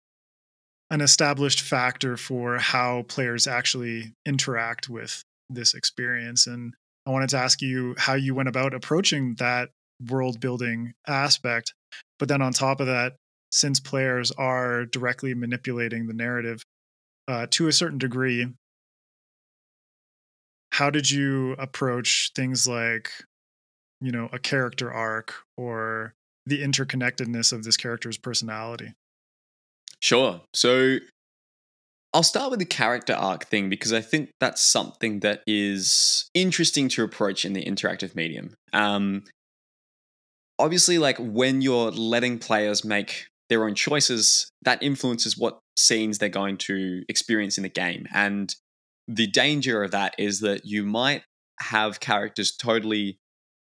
[0.93, 6.75] an established factor for how players actually interact with this experience and
[7.07, 9.71] i wanted to ask you how you went about approaching that
[10.09, 11.75] world building aspect.
[12.19, 13.17] But then on top of that,
[13.51, 16.63] since players are directly manipulating the narrative
[17.29, 18.47] uh, to a certain degree,
[20.73, 23.11] how did you approach things like,
[24.01, 26.15] you know, a character arc or
[26.51, 28.93] the interconnectedness of this character's personality?
[30.01, 30.43] Sure.
[30.53, 30.99] So
[32.13, 36.89] I'll start with the character arc thing because I think that's something that is interesting
[36.91, 38.55] to approach in the interactive medium.
[38.73, 39.25] Um,
[40.61, 46.29] obviously like when you're letting players make their own choices that influences what scenes they're
[46.29, 48.55] going to experience in the game and
[49.09, 51.23] the danger of that is that you might
[51.61, 53.19] have characters totally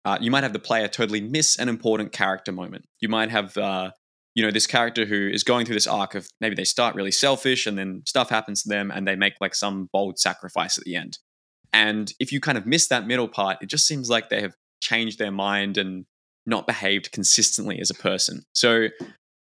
[0.09, 3.55] uh, you might have the player totally miss an important character moment you might have
[3.57, 3.91] uh,
[4.35, 7.11] you know this character who is going through this arc of maybe they start really
[7.11, 10.83] selfish and then stuff happens to them and they make like some bold sacrifice at
[10.83, 11.17] the end
[11.73, 14.55] and if you kind of miss that middle part it just seems like they have
[14.81, 16.05] changed their mind and
[16.45, 18.43] not behaved consistently as a person.
[18.53, 18.87] So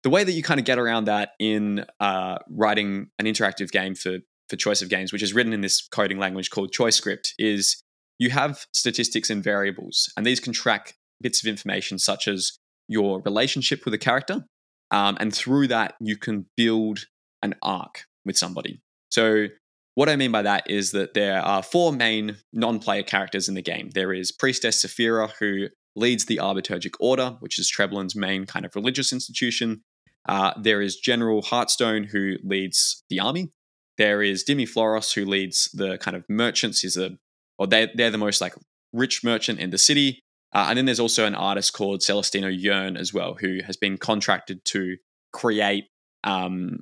[0.04, 3.96] the way that you kind of get around that in uh, writing an interactive game
[3.96, 7.82] for for choice of games, which is written in this coding language called ChoiceScript, is
[8.20, 13.22] you have statistics and variables, and these can track bits of information such as your
[13.22, 14.46] relationship with a character,
[14.92, 17.06] um, and through that you can build
[17.42, 18.82] an arc with somebody.
[19.10, 19.48] So
[19.96, 23.62] what I mean by that is that there are four main non-player characters in the
[23.62, 23.92] game.
[23.94, 28.76] There is Priestess Saphira, who leads the Arbiturgic Order, which is Treboulain's main kind of
[28.76, 29.84] religious institution.
[30.28, 33.52] Uh, there is General Heartstone, who leads the army.
[33.98, 36.82] there is Dimi Floros, who leads the kind of merchants.
[36.82, 37.12] He's a,
[37.58, 38.54] or they they're the most like
[38.94, 40.22] rich merchant in the city.
[40.54, 43.98] Uh, and then there's also an artist called Celestino Yearn as well, who has been
[43.98, 44.96] contracted to
[45.34, 45.86] create
[46.24, 46.80] um,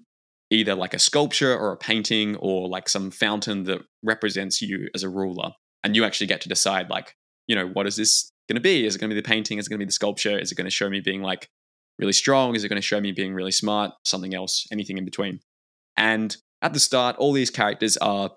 [0.51, 5.01] either like a sculpture or a painting or like some fountain that represents you as
[5.01, 5.53] a ruler.
[5.83, 7.15] And you actually get to decide, like,
[7.47, 8.85] you know, what is this going to be?
[8.85, 9.57] Is it going to be the painting?
[9.57, 10.37] Is it going to be the sculpture?
[10.37, 11.49] Is it going to show me being like
[11.97, 12.55] really strong?
[12.55, 13.91] Is it going to show me being really smart?
[14.05, 14.67] Something else?
[14.71, 15.39] Anything in between?
[15.97, 18.31] And at the start, all these characters are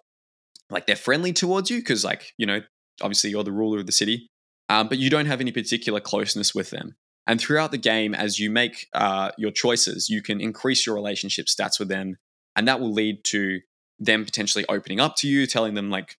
[0.70, 2.60] like they're friendly towards you because, like, you know,
[3.02, 4.28] obviously you're the ruler of the city,
[4.68, 6.96] um, but you don't have any particular closeness with them.
[7.26, 11.46] And throughout the game, as you make uh, your choices, you can increase your relationship
[11.46, 12.16] stats with them,
[12.54, 13.60] and that will lead to
[13.98, 16.16] them potentially opening up to you, telling them like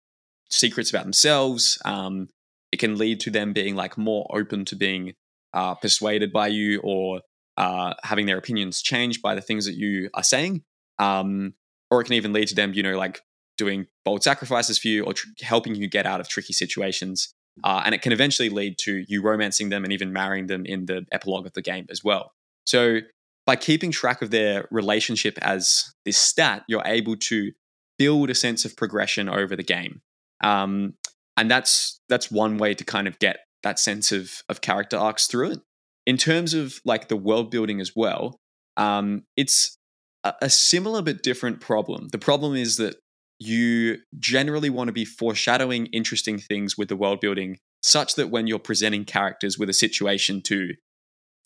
[0.51, 1.81] secrets about themselves.
[1.85, 2.29] Um,
[2.73, 5.15] it can lead to them being like more open to being
[5.55, 7.21] uh, persuaded by you or
[7.57, 10.63] uh, having their opinions changed by the things that you are saying.
[10.99, 11.55] Um,
[11.91, 13.21] or it can even lead to them, you know, like
[13.57, 17.33] doing bold sacrifices for you or tr- helping you get out of tricky situations.
[17.65, 20.87] Uh, and it can eventually lead to you romancing them and even marrying them in
[20.87, 22.33] the epilogue of the game as well.
[22.67, 23.01] So,
[23.47, 27.53] by keeping track of their relationship as this stat, you're able to
[27.97, 30.03] build a sense of progression over the game.
[30.43, 30.95] Um,
[31.37, 35.27] and that's that's one way to kind of get that sense of of character arcs
[35.27, 35.59] through it.
[36.07, 38.39] In terms of like the world building as well,
[38.77, 39.77] um, it's
[40.25, 42.09] a, a similar but different problem.
[42.09, 42.97] The problem is that
[43.39, 48.47] you generally want to be foreshadowing interesting things with the world building such that when
[48.47, 50.73] you're presenting characters with a situation to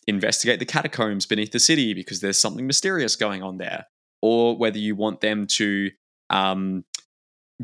[0.07, 3.87] investigate the catacombs beneath the city because there's something mysterious going on there
[4.23, 5.91] or whether you want them to
[6.31, 6.85] um,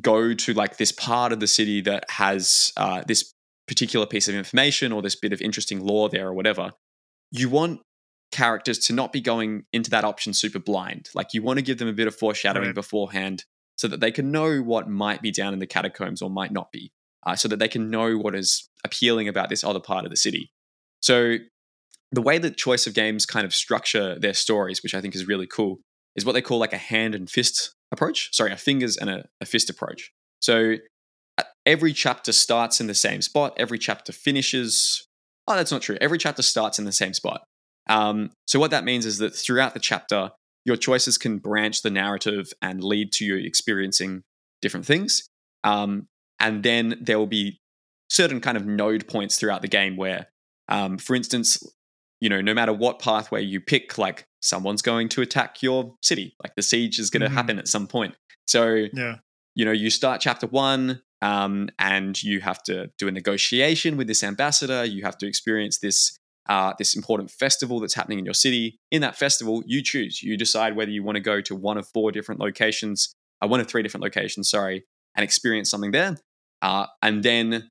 [0.00, 3.32] go to like this part of the city that has uh, this
[3.66, 6.72] particular piece of information or this bit of interesting lore there or whatever
[7.30, 7.80] you want
[8.32, 11.78] characters to not be going into that option super blind like you want to give
[11.78, 12.74] them a bit of foreshadowing right.
[12.74, 13.44] beforehand
[13.76, 16.72] so that they can know what might be down in the catacombs or might not
[16.72, 16.92] be,
[17.26, 20.16] uh, so that they can know what is appealing about this other part of the
[20.16, 20.50] city.
[21.02, 21.36] So,
[22.12, 25.26] the way that Choice of Games kind of structure their stories, which I think is
[25.26, 25.80] really cool,
[26.14, 28.34] is what they call like a hand and fist approach.
[28.34, 30.12] Sorry, a fingers and a, a fist approach.
[30.40, 30.76] So,
[31.38, 35.06] uh, every chapter starts in the same spot, every chapter finishes.
[35.46, 35.98] Oh, that's not true.
[36.00, 37.44] Every chapter starts in the same spot.
[37.88, 40.30] Um, so, what that means is that throughout the chapter,
[40.66, 44.24] your choices can branch the narrative and lead to you experiencing
[44.60, 45.30] different things.
[45.62, 46.08] Um,
[46.40, 47.60] and then there will be
[48.10, 50.26] certain kind of node points throughout the game where,
[50.68, 51.62] um, for instance,
[52.20, 56.34] you know, no matter what pathway you pick, like someone's going to attack your city.
[56.42, 57.36] Like the siege is going to mm-hmm.
[57.36, 58.16] happen at some point.
[58.48, 59.16] So, yeah.
[59.54, 64.08] you know, you start chapter one um, and you have to do a negotiation with
[64.08, 64.84] this ambassador.
[64.84, 68.78] You have to experience this uh, this important festival that's happening in your city.
[68.90, 70.22] In that festival, you choose.
[70.22, 73.60] You decide whether you want to go to one of four different locations, uh, one
[73.60, 74.84] of three different locations, sorry,
[75.16, 76.18] and experience something there.
[76.62, 77.70] Uh, and then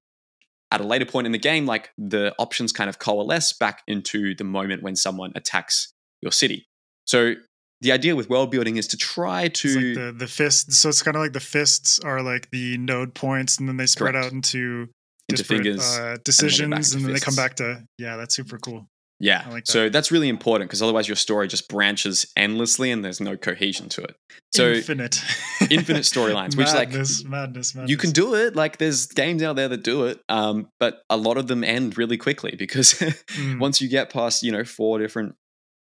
[0.72, 4.36] at a later point in the game, like the options kind of coalesce back into
[4.36, 6.68] the moment when someone attacks your city.
[7.06, 7.36] So
[7.82, 10.78] the idea with world building is to try to like the the fists.
[10.78, 13.86] So it's kind of like the fists are like the node points, and then they
[13.86, 14.28] spread Correct.
[14.28, 14.90] out into
[15.30, 18.88] into fingers uh, decisions, and then, they come back to yeah, that's super cool.
[19.20, 19.72] Yeah, like that.
[19.72, 23.88] so that's really important because otherwise your story just branches endlessly and there's no cohesion
[23.90, 24.16] to it.
[24.54, 25.24] So infinite,
[25.72, 27.76] infinite storylines, which like madness, madness.
[27.88, 28.58] You can do it.
[28.58, 31.98] Like there's games out there that do it, um, but a lot of them end
[31.98, 33.60] really quickly because mm.
[33.60, 35.36] once you get past you know four different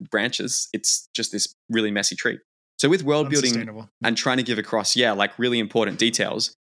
[0.09, 2.39] branches, it's just this really messy tree.
[2.77, 6.55] So with world building and trying to give across, yeah, like really important details,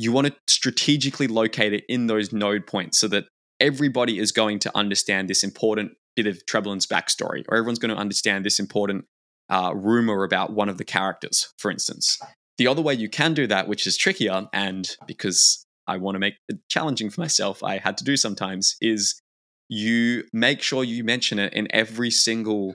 [0.00, 3.24] you want to strategically locate it in those node points so that
[3.60, 8.00] everybody is going to understand this important bit of Treboulain's backstory, or everyone's going to
[8.00, 9.04] understand this important
[9.50, 12.18] uh, rumor about one of the characters, for instance.
[12.56, 16.18] The other way you can do that, which is trickier, and because I want to
[16.18, 19.20] make it challenging for myself, I had to do sometimes, is
[19.68, 22.74] you make sure you mention it in every single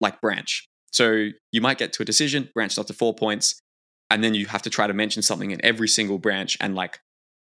[0.00, 0.66] like branch.
[0.90, 3.61] So you might get to a decision, branch up to four points,
[4.12, 7.00] and then you have to try to mention something in every single branch and like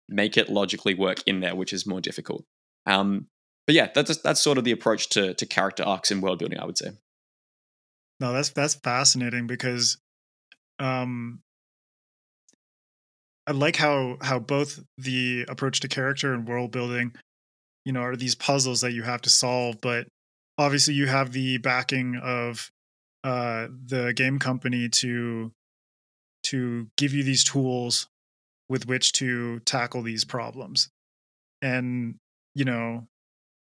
[0.06, 2.44] make it logically work in there, which is more difficult.
[2.84, 3.26] Um,
[3.66, 6.60] but yeah, that's that's sort of the approach to to character arcs and world building,
[6.60, 6.90] I would say.
[8.20, 9.96] No, that's that's fascinating because
[10.78, 11.40] um
[13.46, 17.14] I like how how both the approach to character and world building,
[17.86, 20.06] you know, are these puzzles that you have to solve, but
[20.58, 22.70] obviously you have the backing of
[23.24, 25.50] uh the game company to
[26.50, 28.08] to give you these tools
[28.68, 30.88] with which to tackle these problems.
[31.62, 32.16] And,
[32.54, 33.06] you know,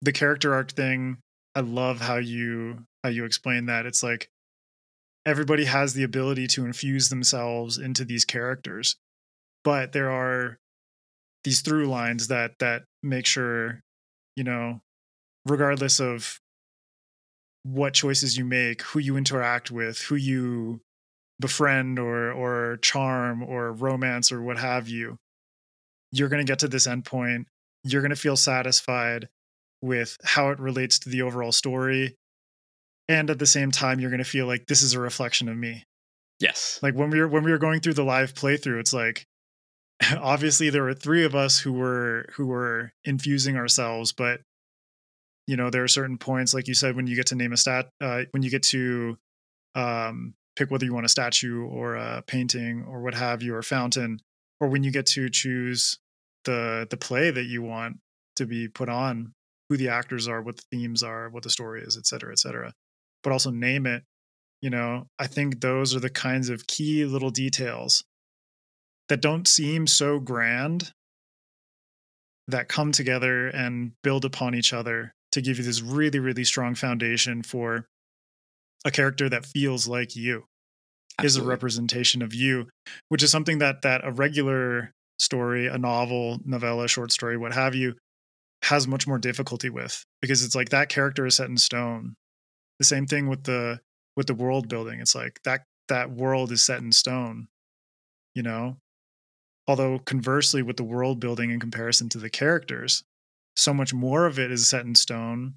[0.02, 1.18] the character arc thing,
[1.56, 3.86] I love how you how you explain that.
[3.86, 4.30] It's like
[5.26, 8.96] everybody has the ability to infuse themselves into these characters
[9.64, 10.60] but there are
[11.44, 13.82] these through lines that that make sure
[14.36, 14.82] you know
[15.46, 16.40] regardless of
[17.64, 20.82] what choices you make who you interact with who you
[21.44, 25.18] befriend or or charm or romance or what have you
[26.14, 27.46] you're going to get to this endpoint.
[27.84, 29.28] You're going to feel satisfied
[29.82, 32.16] with how it relates to the overall story.
[33.10, 35.58] And at the same time you're going to feel like this is a reflection of
[35.58, 35.84] me.
[36.40, 36.80] Yes.
[36.82, 39.26] like when we were when we were going through the live playthrough it's like
[40.20, 44.42] obviously there were three of us who were who were infusing ourselves but
[45.48, 47.58] you know there are certain points like you said when you get to name a
[47.58, 49.16] stat uh, when you get to
[49.76, 53.62] um, pick whether you want a statue or a painting or what have you or
[53.62, 54.20] fountain
[54.60, 55.98] or when you get to choose
[56.46, 57.98] the the play that you want
[58.36, 59.34] to be put on
[59.70, 62.40] who the actors are what the themes are what the story is et cetera et
[62.40, 62.74] cetera.
[63.24, 64.04] But also name it
[64.64, 68.04] you know i think those are the kinds of key little details
[69.10, 70.92] that don't seem so grand
[72.48, 76.74] that come together and build upon each other to give you this really really strong
[76.74, 77.86] foundation for
[78.86, 80.46] a character that feels like you
[81.22, 82.68] is a representation of you
[83.10, 87.76] which is something that that a regular story a novel novella short story what have
[87.76, 87.94] you
[88.64, 92.16] has much more difficulty with because it's like that character is set in stone.
[92.80, 93.82] The same thing with the
[94.16, 95.02] with the world building.
[95.02, 97.48] It's like that that world is set in stone
[98.36, 98.78] you know?
[99.68, 103.04] Although conversely with the world building in comparison to the characters
[103.56, 105.54] so much more of it is set in stone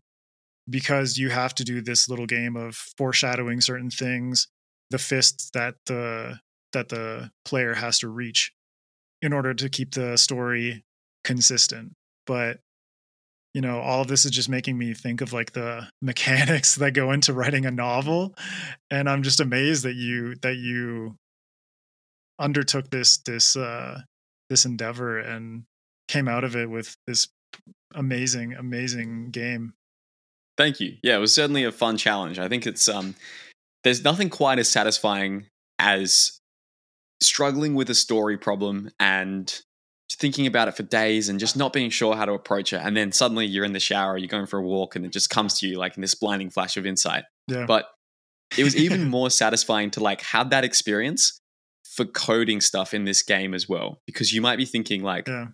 [0.69, 4.49] because you have to do this little game of foreshadowing certain things
[4.91, 6.39] the fists that the
[6.73, 8.53] that the player has to reach
[9.23, 10.85] in order to keep the story
[11.25, 11.93] consistent.
[12.27, 12.59] But
[13.57, 16.93] you know all of this is just making me think of like the mechanics that
[16.93, 18.35] go into writing a novel
[18.91, 21.17] and i'm just amazed that you that you
[22.39, 23.99] undertook this this uh
[24.51, 25.65] this endeavor and
[26.07, 27.29] came out of it with this
[27.95, 29.73] amazing amazing game
[30.57, 30.97] Thank you.
[31.03, 32.39] Yeah, it was certainly a fun challenge.
[32.39, 33.15] I think it's um
[33.85, 35.47] there's nothing quite as satisfying
[35.79, 36.41] as
[37.23, 39.63] struggling with a story problem and
[40.13, 42.97] thinking about it for days and just not being sure how to approach it and
[42.97, 45.59] then suddenly you're in the shower you're going for a walk and it just comes
[45.59, 47.89] to you like in this blinding flash of insight yeah but
[48.57, 51.41] it was even more satisfying to like have that experience
[51.85, 55.47] for coding stuff in this game as well because you might be thinking like yeah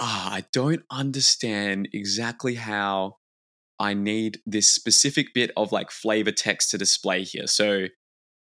[0.00, 3.16] ah, I don't understand exactly how
[3.78, 7.46] I need this specific bit of like flavor text to display here.
[7.46, 7.86] So,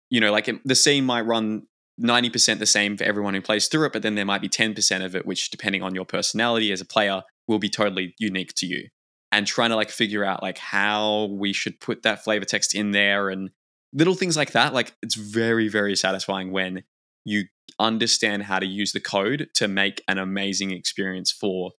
[0.09, 1.63] you know, like the scene might run
[2.01, 5.05] 90% the same for everyone who plays through it, but then there might be 10%
[5.05, 8.65] of it, which, depending on your personality as a player, will be totally unique to
[8.65, 8.89] you.
[9.31, 12.91] And trying to like figure out like how we should put that flavor text in
[12.91, 13.49] there and
[13.91, 14.73] little things like that.
[14.73, 16.83] Like it's very, very satisfying when
[17.25, 17.45] you
[17.79, 21.71] understand how to use the code to make an amazing experience for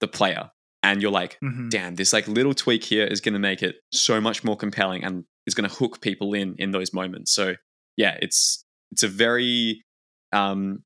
[0.00, 0.50] the player.
[0.82, 1.70] And you're like, Mhm.
[1.70, 5.04] damn, this like little tweak here is going to make it so much more compelling
[5.04, 7.32] and is going to hook people in in those moments.
[7.32, 7.54] So
[7.96, 9.84] yeah, it's it's a very
[10.32, 10.82] um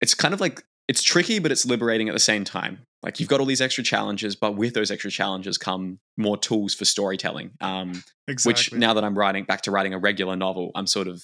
[0.00, 2.80] it's kind of like it's tricky but it's liberating at the same time.
[3.02, 6.74] Like you've got all these extra challenges, but with those extra challenges come more tools
[6.74, 7.52] for storytelling.
[7.60, 11.06] Um exactly which now that I'm writing back to writing a regular novel, I'm sort
[11.08, 11.22] of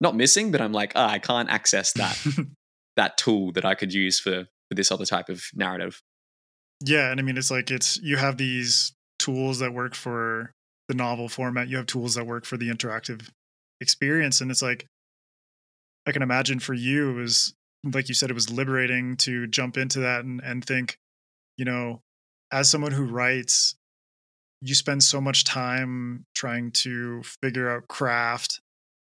[0.00, 2.16] not missing, but I'm like, ah, I can't access that
[2.96, 6.00] that tool that I could use for for this other type of narrative.
[6.84, 10.52] Yeah and i mean it's like it's you have these tools that work for
[10.88, 13.30] the novel format you have tools that work for the interactive
[13.80, 14.86] experience and it's like
[16.06, 17.54] i can imagine for you it was
[17.92, 20.96] like you said it was liberating to jump into that and, and think
[21.56, 22.00] you know
[22.52, 23.76] as someone who writes
[24.60, 28.60] you spend so much time trying to figure out craft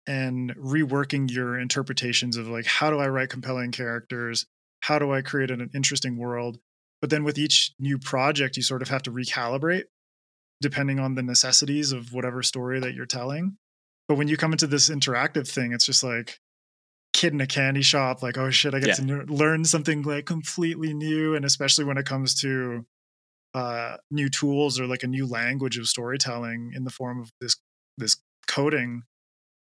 [0.07, 4.45] and reworking your interpretations of like how do i write compelling characters?
[4.81, 6.57] How do i create an interesting world
[7.05, 9.83] but then with each new project you sort of have to recalibrate
[10.59, 13.57] depending on the necessities of whatever story that you're telling
[14.07, 16.39] but when you come into this interactive thing it's just like
[17.13, 18.93] kid in a candy shop like oh shit i get Yeah.
[18.95, 22.83] to n- learn something like completely new and especially when it comes to
[23.53, 27.55] uh new tools or like a new language of storytelling in the form of this
[27.99, 29.03] this coding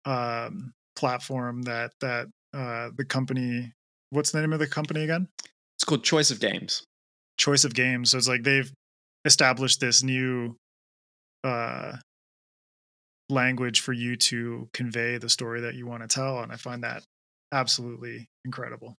[0.04, 3.72] um platform that that uh the company
[4.10, 5.26] what's the name of the company again
[5.76, 6.82] It's called Choice of Games.
[7.40, 8.72] Choice of games so it's like they've
[9.24, 10.54] established this new
[11.44, 11.92] uh
[13.28, 16.82] language for you to convey the story that you want to tell and i find
[16.82, 17.02] that
[17.52, 18.96] absolutely incredible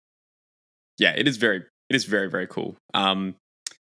[1.00, 2.76] yeah, it is very it is very very cool.
[2.94, 3.34] Um,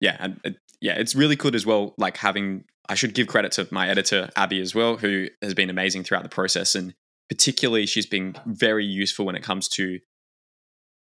[0.01, 1.95] yeah, and it, yeah, it's really good as well.
[1.99, 5.69] Like having, I should give credit to my editor Abby as well, who has been
[5.69, 6.95] amazing throughout the process and
[7.29, 9.99] particularly she's been very useful when it comes to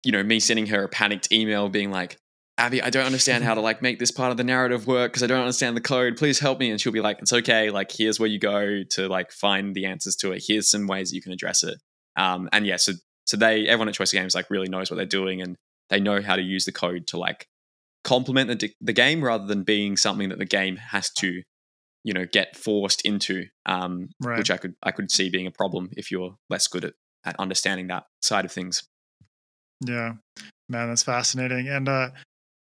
[0.04, 2.18] you know me sending her a panicked email being like
[2.58, 5.24] abby i don't understand how to like make this part of the narrative work because
[5.24, 6.18] i don't understand the code.
[6.18, 6.70] Please help me.
[6.70, 7.72] And she'll be like it's okay.
[7.72, 10.43] Like here's where you go to like find the answers to it.
[10.47, 11.78] Here's some ways you can address it.
[12.16, 12.93] Um and yeah so
[13.26, 15.56] so they everyone at choice games like really knows what they're doing and
[15.89, 17.47] they know how to use the code to like
[18.04, 21.41] complement the, the game rather than being something that the game has to
[22.04, 24.38] you know get forced into um, Right.
[24.38, 26.93] which i could i could see being a problem if you're less good at,
[27.26, 28.84] at understanding that side of things.
[29.86, 30.14] Yeah,
[30.70, 31.68] man, that's fascinating.
[31.70, 32.10] And uh,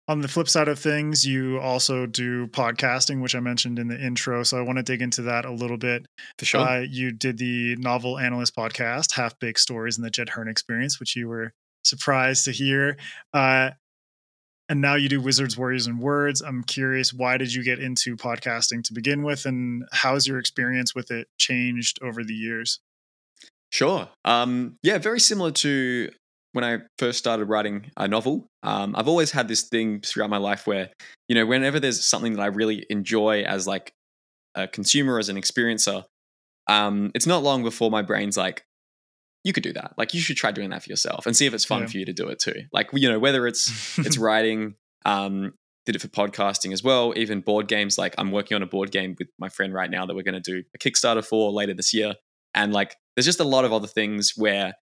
[0.09, 4.01] on the flip side of things, you also do podcasting, which I mentioned in the
[4.01, 4.43] intro.
[4.45, 6.07] So I want to dig into that a little bit.
[6.39, 10.29] for sure Uh, you did the Novel Analyst podcast, Half Baked Stories and the Jed
[10.31, 11.53] Herne Experience, which you were
[11.85, 12.97] surprised to hear.
[13.35, 13.71] Uh,
[14.69, 16.41] and now you do Wizards, Warriors, and Words.
[16.41, 19.45] I'm curious, why did you get into podcasting to begin with?
[19.45, 22.81] And how's your experience with it changed over the years?
[23.71, 24.09] Sure.
[24.25, 26.11] Um, yeah, very similar to
[26.57, 28.49] when I first started writing a novel.
[28.63, 30.91] Um, I've always had this thing throughout my life where,
[31.29, 33.93] you know, whenever there's something that I really enjoy as like
[34.55, 36.05] a consumer, as an experiencer,
[36.69, 38.65] um, it's not long before my brain's like,
[39.45, 39.93] you could do that.
[39.97, 41.87] Like, you should try doing that for yourself and see if it's fun Yeah.
[41.89, 42.63] for you to do it too.
[42.73, 45.53] Like, you know, whether it's it's writing um
[45.85, 48.91] did it for podcasting as well even board games like i'm working on a board
[48.91, 51.75] game with my friend right now that we're going to do a kickstarter for later
[51.75, 52.15] this year
[52.55, 54.75] and like there's just a lot of other things where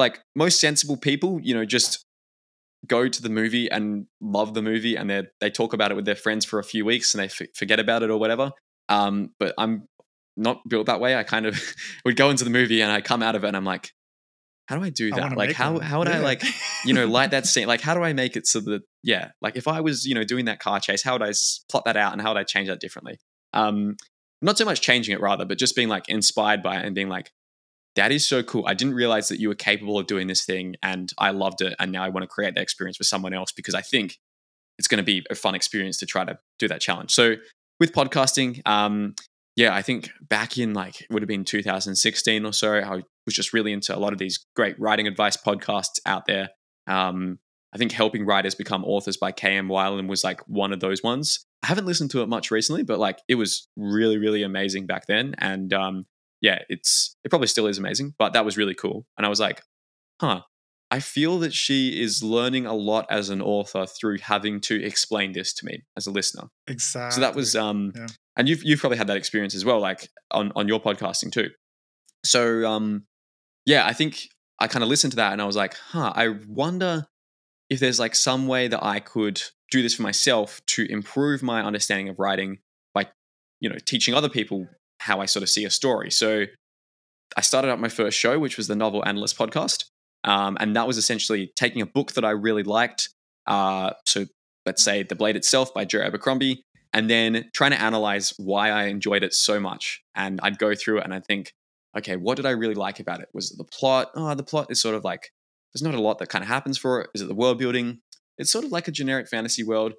[0.00, 2.04] like most sensible people you know just
[2.86, 6.04] go to the movie and love the movie and they they talk about it with
[6.04, 8.50] their friends for a few weeks and they f- forget about it or whatever
[8.88, 9.86] um but i'm
[10.36, 11.60] not built that way i kind of
[12.04, 13.90] would go into the movie and i come out of it and i'm like
[14.66, 15.82] how do i do that wanna like how one.
[15.82, 16.42] how would i like
[16.84, 17.66] you know, light that scene.
[17.66, 20.24] Like, how do I make it so that, yeah, like if I was, you know,
[20.24, 21.32] doing that car chase, how would I
[21.70, 23.18] plot that out and how would I change that differently?
[23.52, 23.96] Um,
[24.42, 27.08] not so much changing it rather, but just being like inspired by it and being
[27.08, 27.30] like,
[28.00, 28.64] that is so cool.
[28.66, 31.74] I didn't realize that you were capable of doing this thing and I loved it.
[31.78, 34.16] And now I want to create that experience for someone else because I think
[34.78, 37.12] it's going to be a fun experience to try to do that challenge.
[37.12, 37.34] So
[37.78, 39.16] with podcasting, um,
[39.54, 43.34] yeah, I think back in like, it would have been 2016 or so, I was
[43.34, 46.48] just really into a lot of these great writing advice podcasts out there.
[46.86, 47.38] Um,
[47.74, 51.44] I think Helping Writers Become Authors by KM Weiland was like one of those ones.
[51.62, 55.04] I haven't listened to it much recently, but like it was really, really amazing back
[55.06, 55.34] then.
[55.36, 56.06] And um,
[56.40, 59.06] yeah, it's it probably still is amazing, but that was really cool.
[59.16, 59.62] And I was like,
[60.20, 60.42] huh,
[60.90, 65.32] I feel that she is learning a lot as an author through having to explain
[65.32, 66.48] this to me as a listener.
[66.66, 67.14] exactly.
[67.14, 68.06] So that was um Yeah.
[68.36, 71.50] and you've you've probably had that experience as well, like on on your podcasting too.
[72.24, 73.04] So um
[73.66, 74.28] yeah, I think
[74.58, 77.06] I kind of listened to that and I was like, huh, I wonder
[77.68, 81.62] if there's like some way that I could do this for myself to improve my
[81.62, 82.58] understanding of writing
[82.94, 83.06] by,
[83.60, 84.66] you know, teaching other people
[85.00, 86.10] how I sort of see a story.
[86.10, 86.44] So
[87.36, 89.84] I started up my first show, which was the Novel Analyst podcast.
[90.24, 93.08] Um, and that was essentially taking a book that I really liked.
[93.46, 94.26] Uh, so
[94.66, 98.84] let's say The Blade Itself by Joe Abercrombie, and then trying to analyze why I
[98.84, 100.02] enjoyed it so much.
[100.14, 101.52] And I'd go through it and I'd think,
[101.96, 103.28] okay, what did I really like about it?
[103.32, 104.10] Was it the plot?
[104.14, 105.30] Oh, the plot is sort of like,
[105.72, 107.10] there's not a lot that kind of happens for it.
[107.14, 108.00] Is it the world building?
[108.36, 109.94] It's sort of like a generic fantasy world.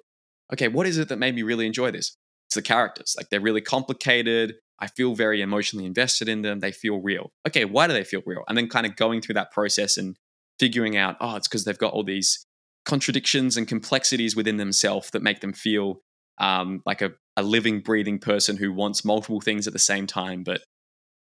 [0.52, 2.14] Okay, what is it that made me really enjoy this?
[2.48, 3.14] It's the characters.
[3.16, 4.54] Like they're really complicated.
[4.82, 6.58] I feel very emotionally invested in them.
[6.58, 7.30] They feel real.
[7.46, 8.42] Okay, why do they feel real?
[8.48, 10.16] And then kind of going through that process and
[10.58, 12.44] figuring out, oh, it's because they've got all these
[12.84, 16.00] contradictions and complexities within themselves that make them feel
[16.38, 20.42] um, like a, a living, breathing person who wants multiple things at the same time,
[20.42, 20.62] but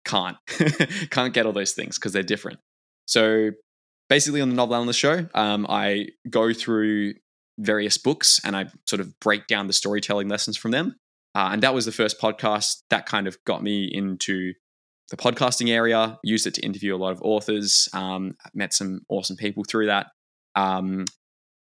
[0.06, 0.38] can't
[1.10, 2.60] can't get all those things because they're different.
[3.06, 3.52] So
[4.08, 7.16] basically, on the Novel Analyst show, um, I go through
[7.58, 10.96] various books and I sort of break down the storytelling lessons from them.
[11.36, 14.54] Uh, and that was the first podcast that kind of got me into
[15.10, 16.18] the podcasting area.
[16.24, 17.88] Used it to interview a lot of authors.
[17.94, 20.08] Um, met some awesome people through that.
[20.56, 21.06] Um,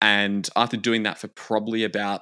[0.01, 2.21] and after doing that for probably about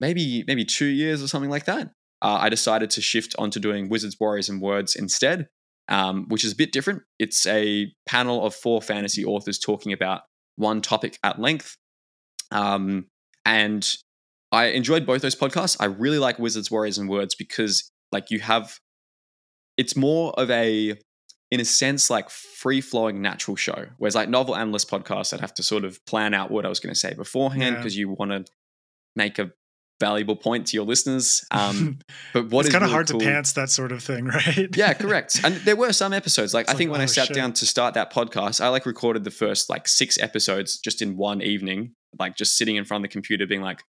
[0.00, 1.92] maybe maybe two years or something like that,
[2.22, 5.46] uh, I decided to shift onto doing Wizards, Warriors, and Words instead,
[5.88, 7.02] um, which is a bit different.
[7.18, 10.22] It's a panel of four fantasy authors talking about
[10.56, 11.76] one topic at length.
[12.50, 13.06] Um,
[13.44, 13.96] and
[14.54, 15.76] I enjoyed both those podcasts.
[15.80, 18.78] I really like Wizards, Warriors, and Words because like you have,
[19.76, 20.96] it's more of a,
[21.50, 23.86] in a sense, like free flowing natural show.
[23.98, 26.80] Whereas like novel analyst podcasts, I'd have to sort of plan out what I was
[26.80, 27.76] going to say beforehand Yeah.
[27.76, 28.44] because you want to
[29.16, 29.52] make a
[30.00, 31.44] valuable point to your listeners.
[31.50, 32.00] Um,
[32.32, 34.24] but what it's is kind of really hard cool- to pants that sort of thing,
[34.46, 34.68] right?
[34.76, 35.40] yeah, correct.
[35.44, 36.52] And there were some episodes.
[36.54, 37.36] Like It's I think like, when I oh, sat shit.
[37.36, 41.16] down to start that podcast, I like recorded the first like six episodes just in
[41.16, 43.82] one evening, like just sitting in front of the computer, being like,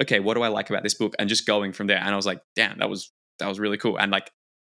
[0.00, 1.98] okay, what do I like about this book, and just going from there.
[1.98, 3.98] And I was like, damn, that was that was really cool.
[3.98, 4.30] And like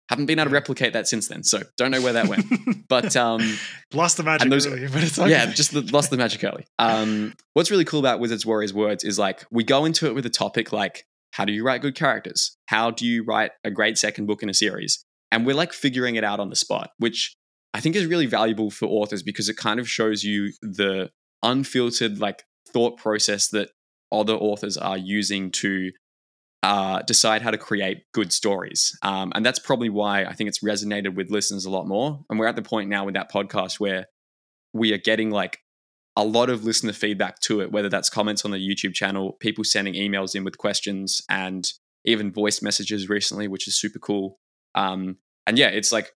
[0.08, 2.46] Haven't been able to replicate that since then, so don't know where that went.
[2.88, 3.42] but um,
[3.92, 5.30] lost the magic those, early, but it's okay.
[5.30, 6.66] yeah, just the, lost the magic early.
[6.78, 10.24] Um, what's really cool about Wizards Warriors Words is like we go into it with
[10.24, 12.56] a topic like how do you write good characters?
[12.66, 15.04] How do you write a great second book in a series?
[15.30, 17.36] And we're like figuring it out on the spot, which
[17.74, 21.10] I think is really valuable for authors because it kind of shows you the
[21.42, 23.72] unfiltered like thought process that
[24.12, 25.90] other authors are using to
[26.62, 28.96] uh, decide how to create good stories.
[29.02, 32.20] Um, and that's probably why I think it's resonated with listeners a lot more.
[32.28, 34.06] And we're at the point now with that podcast where
[34.72, 35.60] we are getting like
[36.16, 39.62] a lot of listener feedback to it, whether that's comments on the YouTube channel, people
[39.62, 41.72] sending emails in with questions, and
[42.04, 44.38] even voice messages recently, which is super cool.
[44.74, 46.10] Um, and yeah, it's like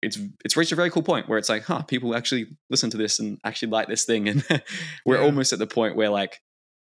[0.00, 2.96] it's it's reached a very cool point where it's like, huh, people actually listen to
[2.96, 4.44] this and actually like this thing, and
[5.04, 5.24] we're yeah.
[5.24, 6.40] almost at the point where like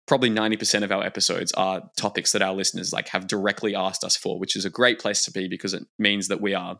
[0.07, 4.17] probably 90% of our episodes are topics that our listeners like have directly asked us
[4.17, 6.79] for which is a great place to be because it means that we are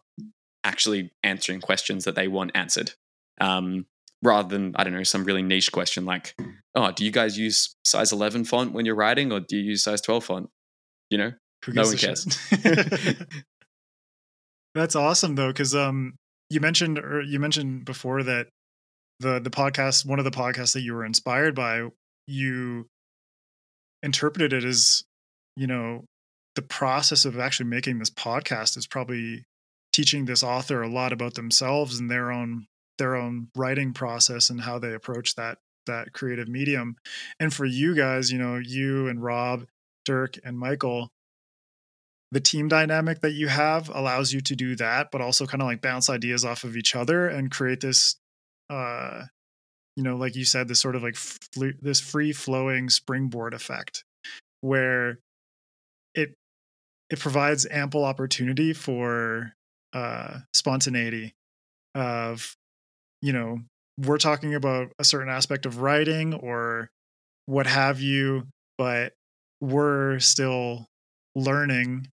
[0.63, 2.91] actually answering questions that they want answered.
[3.39, 3.85] Um,
[4.23, 6.33] rather than i don't know some really niche question like
[6.75, 9.83] oh do you guys use size 11 font when you're writing or do you use
[9.83, 10.49] size 12 font?
[11.09, 11.31] You know?
[11.67, 12.25] No one cares.
[14.75, 16.15] that's awesome though because um
[16.49, 18.47] you mentioned or you mentioned before that
[19.19, 21.87] the the podcast one of the podcasts that you were inspired by
[22.27, 22.87] you
[24.03, 25.03] interpreted it as
[25.55, 26.03] you know
[26.55, 29.45] the process of actually making this podcast is probably
[29.91, 32.67] teaching this author a lot about themselves and their own
[32.99, 36.95] their own writing process and how they approach that that creative medium.
[37.39, 39.65] And for you guys you know you and rob
[40.07, 41.09] Dyrk and michael
[42.31, 45.67] the team dynamic that you have allows you to do that but also kind of
[45.67, 48.15] like bounce ideas off of each other and create this
[48.69, 49.23] uh
[49.95, 54.03] you know, like you said, this sort of like fl- this free flowing springboard effect
[54.61, 55.19] where
[56.15, 56.33] it
[57.09, 59.53] it provides ample opportunity for
[59.93, 61.33] uh, spontaneity
[61.93, 62.55] of
[63.21, 63.59] you know
[63.99, 66.89] we're talking about a certain aspect of writing or
[67.45, 69.13] what have you but
[69.61, 70.87] we're still
[71.35, 72.07] learning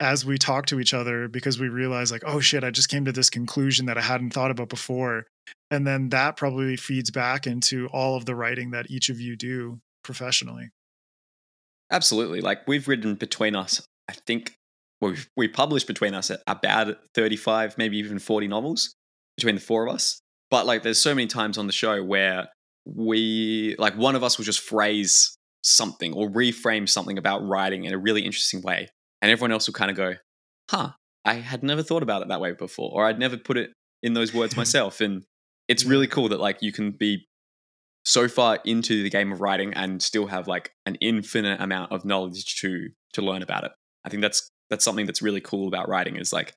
[0.00, 3.04] as we talk to each other because we realize like oh shit i just came
[3.04, 5.26] to this conclusion that i hadn't thought about before.
[5.70, 9.36] And then that probably feeds back into all of the writing that each of you
[9.36, 10.70] do professionally.
[11.90, 12.40] Absolutely.
[12.40, 14.54] Like we've written between us i think
[15.00, 18.94] we've we published between us about 35 maybe even 40 novels
[19.36, 20.20] between the four of us.
[20.50, 22.48] But like there's so many times on the show where
[22.86, 27.92] we like one of us will just phrase something or reframe something about writing in
[27.92, 28.88] a really interesting way
[29.22, 30.14] and everyone else will kind of go
[30.70, 30.90] huh
[31.24, 33.70] i had never thought about it that way before or i'd never put it
[34.02, 35.24] in those words myself and
[35.68, 37.28] it's really cool that like you can be
[38.08, 42.06] so far into the game of writing and still have like an infinite amount of
[42.06, 43.72] knowledge to to learn about it.
[44.04, 46.54] I think that's that's something that's really cool about writing is like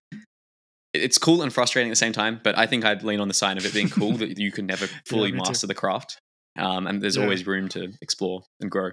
[0.93, 3.33] it's cool and frustrating at the same time, but I think I'd lean on the
[3.33, 5.67] side of it being cool that you can never fully yeah, master too.
[5.67, 6.19] the craft.
[6.57, 7.23] Um, and there's yeah.
[7.23, 8.91] always room to explore and grow.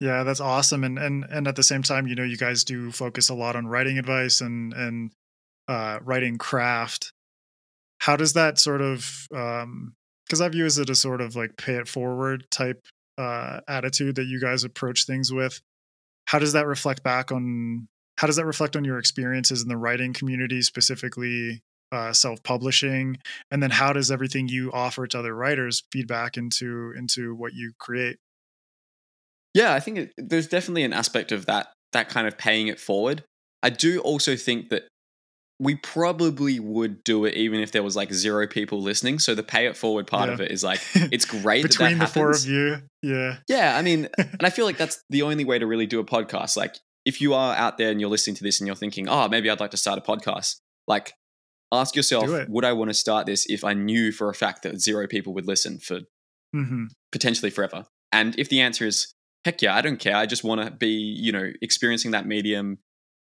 [0.00, 0.84] Yeah, that's awesome.
[0.84, 3.56] And and and at the same time, you know, you guys do focus a lot
[3.56, 5.10] on writing advice and and
[5.68, 7.12] uh, writing craft.
[8.00, 9.94] How does that sort of um
[10.26, 12.84] because i've used it as sort of like pay it forward type
[13.18, 15.60] uh attitude that you guys approach things with.
[16.26, 17.88] How does that reflect back on
[18.18, 23.18] how does that reflect on your experiences in the writing community specifically uh, self-publishing?
[23.50, 27.54] And then how does everything you offer to other writers feed back into into what
[27.54, 28.18] you create
[29.56, 32.78] yeah i think it, there's definitely an aspect of that that kind of paying it
[32.78, 33.24] forward
[33.62, 34.84] i do also think that
[35.58, 39.18] we probably would do it even if there was like zero people listening.
[39.18, 40.34] So the pay it forward part yeah.
[40.34, 42.76] of it is like it's great between that that the four of you.
[43.02, 43.76] Yeah, yeah.
[43.76, 46.56] I mean, and I feel like that's the only way to really do a podcast.
[46.56, 49.28] Like if you are out there and you're listening to this and you're thinking, oh,
[49.28, 50.56] maybe I'd like to start a podcast.
[50.86, 51.14] Like
[51.72, 54.80] ask yourself, would I want to start this if I knew for a fact that
[54.80, 56.00] zero people would listen for
[56.54, 56.86] mm-hmm.
[57.12, 57.86] potentially forever?
[58.12, 59.12] And if the answer is
[59.46, 60.16] heck yeah, I don't care.
[60.16, 62.78] I just want to be, you know, experiencing that medium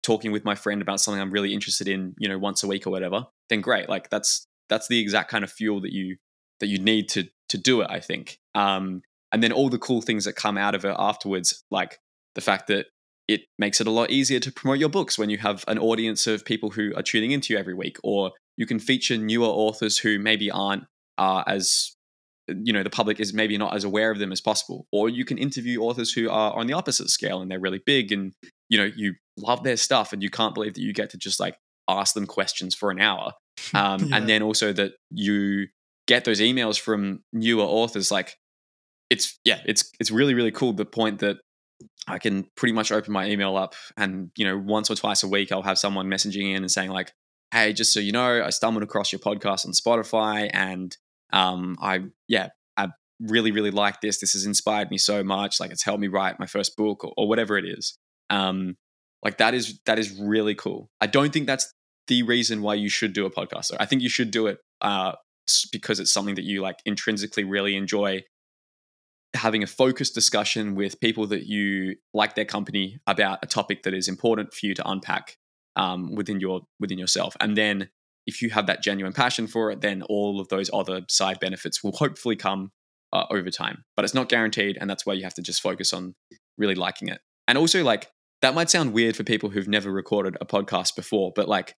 [0.03, 2.85] talking with my friend about something I'm really interested in, you know, once a week
[2.85, 3.89] or whatever, then great.
[3.89, 6.17] Like that's that's the exact kind of fuel that you
[6.59, 7.87] that you need to to do it.
[7.89, 8.37] I think.
[8.53, 9.01] Um,
[9.31, 11.97] and then all the cool things that come out of it afterwards, like
[12.35, 12.85] the fact that
[13.27, 16.27] it makes it a lot easier to promote your books when you have an audience
[16.27, 19.97] of people who are tuning into you every week, or you can feature newer authors
[19.97, 20.83] who maybe aren't
[21.17, 21.95] uh, as
[22.63, 25.25] you know the public is maybe not as aware of them as possible or you
[25.25, 28.33] can interview authors who are on the opposite scale and they're really big and
[28.69, 31.39] you know you love their stuff and you can't believe that you get to just
[31.39, 31.57] like
[31.89, 33.33] ask them questions for an hour
[33.73, 34.17] um, yeah.
[34.17, 35.67] and then also that you
[36.07, 38.37] get those emails from newer authors like
[39.09, 41.37] it's yeah it's it's really really cool the point that
[42.07, 45.27] I can pretty much open my email up and, you know, once or twice a
[45.27, 47.11] week, I'll have someone messaging in and saying, like,
[47.51, 50.95] hey, just so you know, I stumbled across your podcast on Spotify and
[51.33, 54.19] um, I, yeah, I really, really like this.
[54.19, 55.59] This has inspired me so much.
[55.59, 57.97] Like, it's helped me write my first book or, or whatever it is.
[58.29, 58.77] Um,
[59.23, 60.89] like that is that is really cool.
[60.99, 61.71] I don't think that's
[62.07, 63.71] the reason why you should do a podcast.
[63.79, 65.13] I think you should do it uh,
[65.71, 68.23] because it's something that you like intrinsically really enjoy
[69.33, 73.93] having a focused discussion with people that you like their company about a topic that
[73.93, 75.37] is important for you to unpack
[75.75, 77.89] um, within your within yourself and then
[78.27, 81.83] if you have that genuine passion for it then all of those other side benefits
[81.83, 82.71] will hopefully come
[83.13, 85.93] uh, over time but it's not guaranteed and that's why you have to just focus
[85.93, 86.13] on
[86.57, 88.09] really liking it and also like
[88.41, 91.73] that might sound weird for people who've never recorded a podcast before but like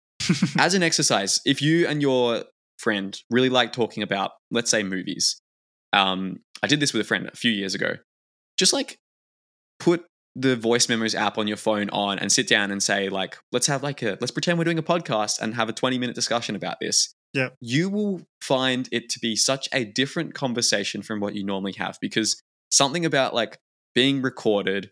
[0.58, 2.44] as an exercise if you and your
[2.78, 5.40] friend really like talking about let's say movies
[5.92, 7.96] um, I did this with a friend a few years ago.
[8.58, 8.98] Just like
[9.78, 10.04] put
[10.36, 13.66] the voice memos app on your phone on and sit down and say like let's
[13.66, 16.54] have like a let's pretend we're doing a podcast and have a 20 minute discussion
[16.54, 21.34] about this yeah you will find it to be such a different conversation from what
[21.34, 23.58] you normally have because something about like
[23.94, 24.90] being recorded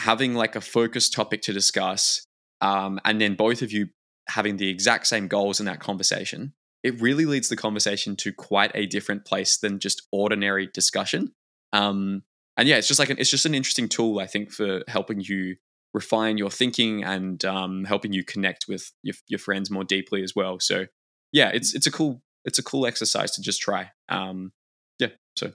[0.00, 2.24] having like a focused topic to discuss
[2.60, 3.88] um, and then both of you
[4.28, 6.52] having the exact same goals in that conversation
[6.82, 11.32] it really leads the conversation to quite a different place than just ordinary discussion.
[11.72, 12.22] Um,
[12.58, 15.20] and yeah, it's just like an, it's just an interesting tool, I think, for helping
[15.20, 15.56] you
[15.94, 20.34] refine your thinking and um, helping you connect with your, your friends more deeply as
[20.34, 20.58] well.
[20.58, 20.86] So
[21.32, 23.92] yeah, it's it's a cool it's a cool exercise to just try.
[24.08, 24.52] Um,
[24.98, 25.52] yeah, so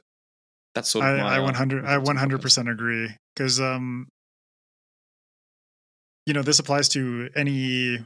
[0.74, 4.08] that's sort of I, my, I 100 uh, I 100 percent agree because um
[6.26, 8.00] you know this applies to any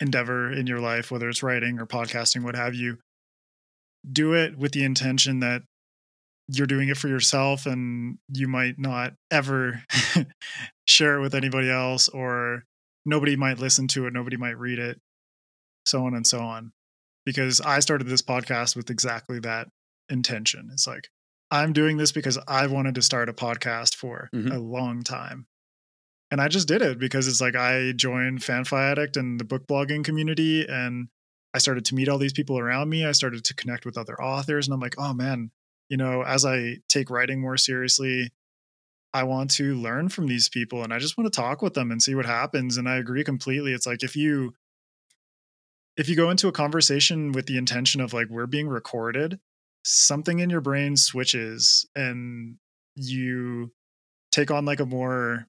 [0.00, 2.96] endeavor in your life, whether it's writing or podcasting, what have you,
[4.10, 5.62] do it with the intention that
[6.48, 9.82] you're doing it for yourself and you might not ever
[10.86, 12.64] share it with anybody else or
[13.04, 15.00] nobody might listen to it, nobody might read it,
[15.84, 16.72] so on and so on.
[17.26, 19.68] Because I started this podcast with exactly that
[20.08, 20.70] intention.
[20.72, 21.08] It's like,
[21.50, 24.52] I'm doing this because I wanted to start a podcast for Mhm.
[24.54, 25.46] a long time
[26.30, 29.66] and I just did it because it's like I joined Fanfi Addict and the book
[29.66, 31.08] blogging community, and
[31.54, 33.06] I started to meet all these people around me.
[33.06, 35.50] I started to connect with other authors, and I'm like, oh man,
[35.88, 38.30] you know, as I take writing more seriously,
[39.14, 41.90] I want to learn from these people, and I just want to talk with them
[41.90, 42.76] and see what happens.
[42.76, 43.72] And I agree completely.
[43.72, 44.54] It's like if you
[45.96, 49.40] if you go into a conversation with the intention of like we're being recorded,
[49.84, 52.56] something in your brain switches and
[52.94, 53.72] you
[54.30, 55.46] take on like a more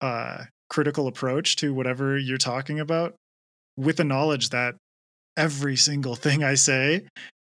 [0.00, 3.14] uh, critical approach to whatever you're talking about
[3.76, 4.74] with the knowledge that
[5.36, 7.02] every single thing I say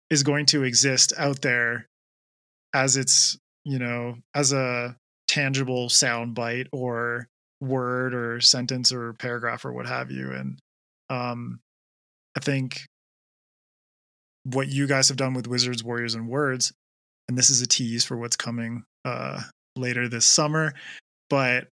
[0.09, 1.87] is going to exist out there
[2.73, 4.95] as it's, you know, as a
[5.27, 7.27] tangible sound bite or
[7.61, 10.31] word or sentence or paragraph or what have you.
[10.31, 10.59] And
[11.09, 11.59] um,
[12.35, 12.81] I think
[14.43, 16.71] what you guys have done with Wizards, Warriors, and Words,
[17.27, 19.41] and this is a tease for what's coming uh,
[19.75, 20.73] later this summer,
[21.29, 21.67] but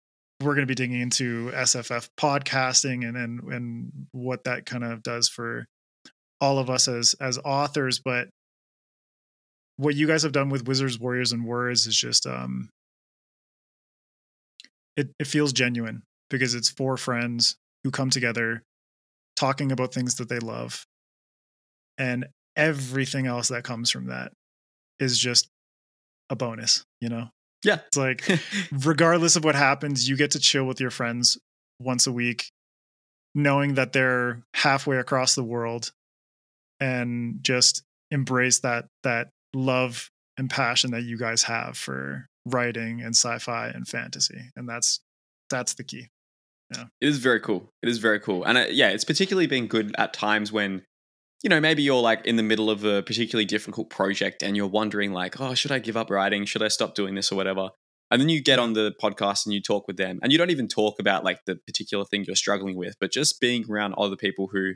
[0.42, 5.04] we're going to be digging into SFF podcasting and and and what that kind of
[5.04, 5.66] does for
[6.42, 8.02] all of us as as authors.
[8.04, 8.30] But
[9.78, 12.70] what you guys have done with Wizards, Warriors, and Words is just um,
[14.96, 18.64] it it feels genuine because it's four friends who come together
[19.36, 20.86] talking about things that they love,
[21.98, 24.32] and everything else that comes from that
[25.00, 25.48] is just
[26.30, 27.30] a bonus, you know.
[27.64, 27.80] Yeah.
[27.88, 28.28] It's like
[28.72, 31.38] regardless of what happens, you get to chill with your friends
[31.80, 32.52] once a week,
[33.34, 35.92] knowing that they're halfway across the world
[36.80, 43.16] and just embrace that that love and passion that you guys have for writing and
[43.16, 44.52] sci-fi and fantasy.
[44.56, 45.00] And that's
[45.50, 46.10] that's the key.
[46.72, 47.70] It is very cool.
[47.82, 48.44] It is very cool.
[48.44, 50.84] And uh, yeah, it's particularly been good at times when,
[51.44, 54.68] you know, maybe you're like in the middle of a particularly difficult project and you're
[54.68, 56.46] wondering, like, oh, should I give up writing?
[56.46, 57.70] Should I stop doing this or whatever?
[58.10, 60.52] And then you get on the podcast and you talk with them and you don't
[60.52, 64.16] even talk about like the particular thing you're struggling with, but just being around other
[64.16, 64.74] people who,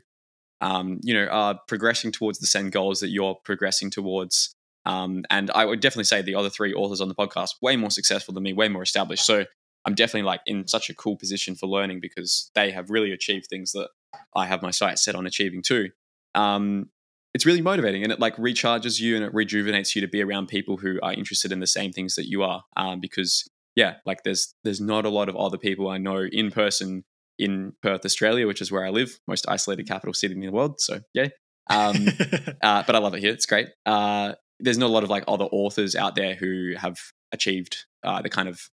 [0.61, 4.55] um, you know, are progressing towards the same goals that you're progressing towards.
[4.88, 7.91] Um, and I would definitely say the other three authors on the podcast way more
[7.91, 9.25] successful than me, way more established.
[9.25, 9.43] So
[9.85, 13.47] I'm definitely like in such a cool position for learning because they have really achieved
[13.47, 13.89] things that
[14.33, 15.89] I have my sights set on achieving too.
[16.35, 16.89] Um,
[17.33, 20.47] it's really motivating and it like recharges you and it rejuvenates you to be around
[20.47, 22.63] people who are interested in the same things that you are.
[22.77, 26.49] Um, because yeah, like there's there's not a lot of other people I know in
[26.49, 27.03] person
[27.38, 30.79] in Perth, Australia, which is where I live, most isolated capital city in the world.
[30.79, 31.27] So yeah,
[31.69, 32.07] um,
[32.63, 33.33] uh, but I love it here.
[33.33, 33.67] It's great.
[33.85, 36.97] Uh, there's not a lot of like other authors out there who have
[37.31, 38.69] achieved uh, the kind of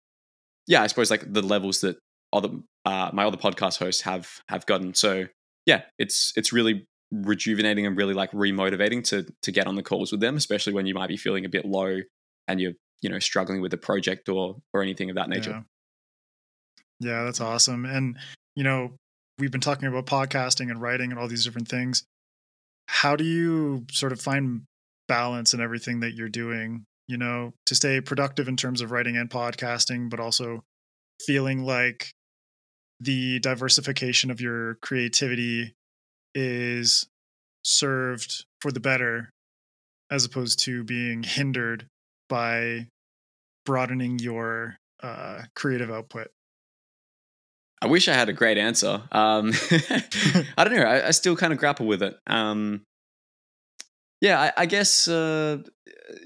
[0.66, 1.98] yeah, I suppose like the levels that
[2.32, 2.48] other
[2.84, 4.94] uh, my other podcast hosts have have gotten.
[4.94, 5.26] So
[5.66, 10.10] yeah, it's it's really rejuvenating and really like remotivating to to get on the calls
[10.10, 12.00] with them, especially when you might be feeling a bit low
[12.48, 12.72] and you're
[13.02, 15.64] you know struggling with a project or or anything of that nature.
[17.00, 17.12] Yeah.
[17.12, 17.84] yeah, that's awesome.
[17.84, 18.18] And
[18.56, 18.92] you know,
[19.38, 22.04] we've been talking about podcasting and writing and all these different things.
[22.86, 24.62] How do you sort of find
[25.08, 26.84] balance and everything that you're doing?
[27.06, 30.64] You know, to stay productive in terms of writing and podcasting, but also
[31.20, 32.10] feeling like
[33.00, 35.74] the diversification of your creativity
[36.34, 37.06] is
[37.62, 39.30] served for the better
[40.10, 41.86] as opposed to being hindered
[42.28, 42.86] by
[43.64, 46.28] broadening your uh, creative output?
[47.82, 49.02] I wish I had a great answer.
[49.12, 49.52] Um,
[50.56, 50.82] I don't know.
[50.82, 52.16] I, I, still kind of grapple with it.
[52.26, 52.82] Um,
[54.24, 55.58] yeah, I, I guess uh,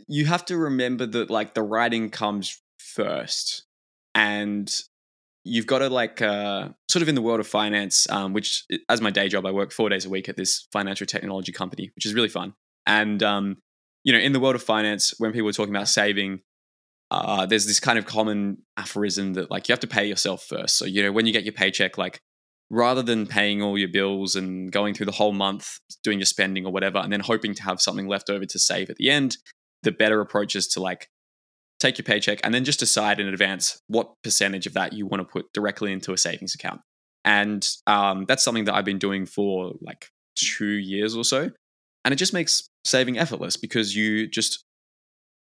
[0.06, 3.66] you have to remember that like the writing comes first,
[4.14, 4.72] and
[5.42, 9.00] you've got to like uh, sort of in the world of finance, um, which as
[9.00, 12.06] my day job, I work four days a week at this financial technology company, which
[12.06, 12.54] is really fun.
[12.86, 13.56] And um,
[14.04, 16.42] you know, in the world of finance, when people are talking about saving,
[17.10, 20.78] uh, there's this kind of common aphorism that like you have to pay yourself first.
[20.78, 22.20] So you know, when you get your paycheck, like
[22.70, 26.66] rather than paying all your bills and going through the whole month doing your spending
[26.66, 29.36] or whatever, and then hoping to have something left over to save at the end,
[29.82, 31.08] the better approach is to like
[31.80, 35.20] take your paycheck, and then just decide in advance what percentage of that you want
[35.20, 36.80] to put directly into a savings account.
[37.24, 41.50] And um, that's something that I've been doing for like two years or so.
[42.04, 44.64] And it just makes saving effortless because you just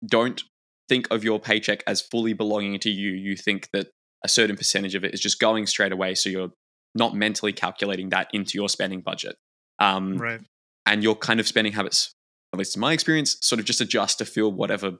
[0.06, 0.42] don't
[0.90, 3.12] think of your paycheck as fully belonging to you.
[3.12, 3.88] You think that
[4.24, 6.16] a certain percentage of it is just going straight away.
[6.16, 6.52] So you're
[6.96, 9.36] not mentally calculating that into your spending budget.
[9.80, 10.41] Um, right.
[10.86, 12.14] And your kind of spending habits,
[12.54, 14.93] at least in my experience, sort of just adjust to feel whatever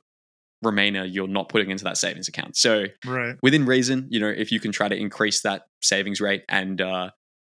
[0.62, 2.58] remainder you're not putting into that savings account.
[2.58, 3.36] So right.
[3.42, 7.12] within reason, you know, if you can try to increase that savings rate and uh,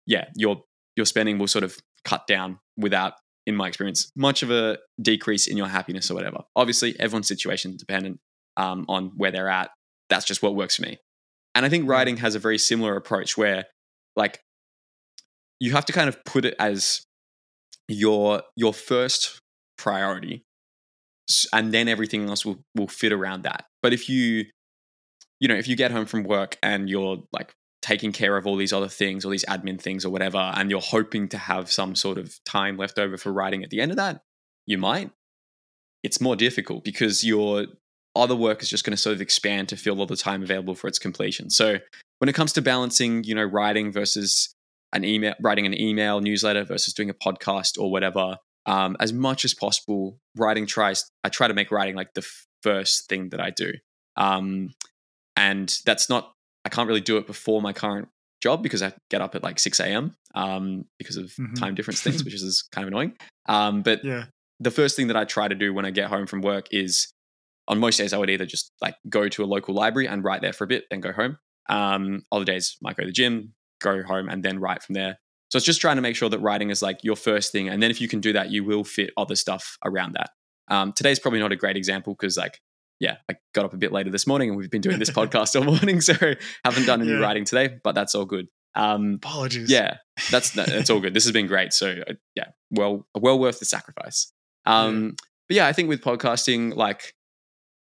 [0.05, 0.63] yeah, your
[0.95, 3.13] your spending will sort of cut down without,
[3.45, 6.39] in my experience, much of a decrease in your happiness or whatever.
[6.55, 8.19] Obviously, everyone's situation dependent
[8.57, 9.69] um, on where they're at.
[10.09, 10.97] That's just what works for me.
[11.53, 13.65] And I think writing has a very similar approach where,
[14.17, 14.41] like,
[15.59, 17.05] you have to kind of put it as
[17.87, 19.39] your your first
[19.77, 20.43] priority
[21.53, 23.65] and then everything else will will fit around that.
[23.81, 24.45] But if you
[25.39, 28.55] you know, if you get home from work and you're like taking care of all
[28.55, 31.95] these other things, all these admin things or whatever, and you're hoping to have some
[31.95, 34.21] sort of time left over for writing at the end of that,
[34.65, 35.11] you might.
[36.03, 37.67] It's more difficult because your
[38.15, 40.73] other work is just going to sort of expand to fill all the time available
[40.73, 41.49] for its completion.
[41.49, 41.77] So
[42.19, 44.53] when it comes to balancing, you know, writing versus
[44.93, 49.45] an email, writing an email newsletter versus doing a podcast or whatever, um, as much
[49.45, 51.09] as possible, writing tries.
[51.23, 52.27] I try to make writing like the
[52.63, 53.73] first thing that I do,
[54.15, 54.73] um,
[55.35, 56.33] and that's not.
[56.65, 58.09] I can't really do it before my current
[58.41, 60.15] job because I get up at like six a.m.
[60.35, 61.53] Um, because of mm-hmm.
[61.53, 63.13] time difference things, which is kind of annoying.
[63.47, 64.25] Um, but yeah.
[64.59, 67.11] the first thing that I try to do when I get home from work is,
[67.67, 70.41] on most days, I would either just like go to a local library and write
[70.41, 71.37] there for a bit, then go home.
[71.69, 75.19] Um, other days, might go to the gym, go home, and then write from there.
[75.49, 77.69] So it's just trying to make sure that writing is like your first thing.
[77.69, 80.31] And then if you can do that, you will fit other stuff around that.
[80.69, 82.59] Um, today's probably not a great example because, like,
[82.99, 85.55] yeah, I got up a bit later this morning and we've been doing this podcast
[85.55, 86.01] all morning.
[86.07, 86.13] So
[86.65, 87.19] haven't done any yeah.
[87.19, 88.47] writing today, but that's all good.
[88.75, 89.71] Um, Apologies.
[89.71, 89.97] Yeah,
[90.31, 91.13] that's that's all good.
[91.13, 91.73] This has been great.
[91.73, 94.31] So uh, yeah, well, well worth the sacrifice.
[94.65, 95.11] Um, yeah.
[95.47, 97.13] But yeah, I think with podcasting, like,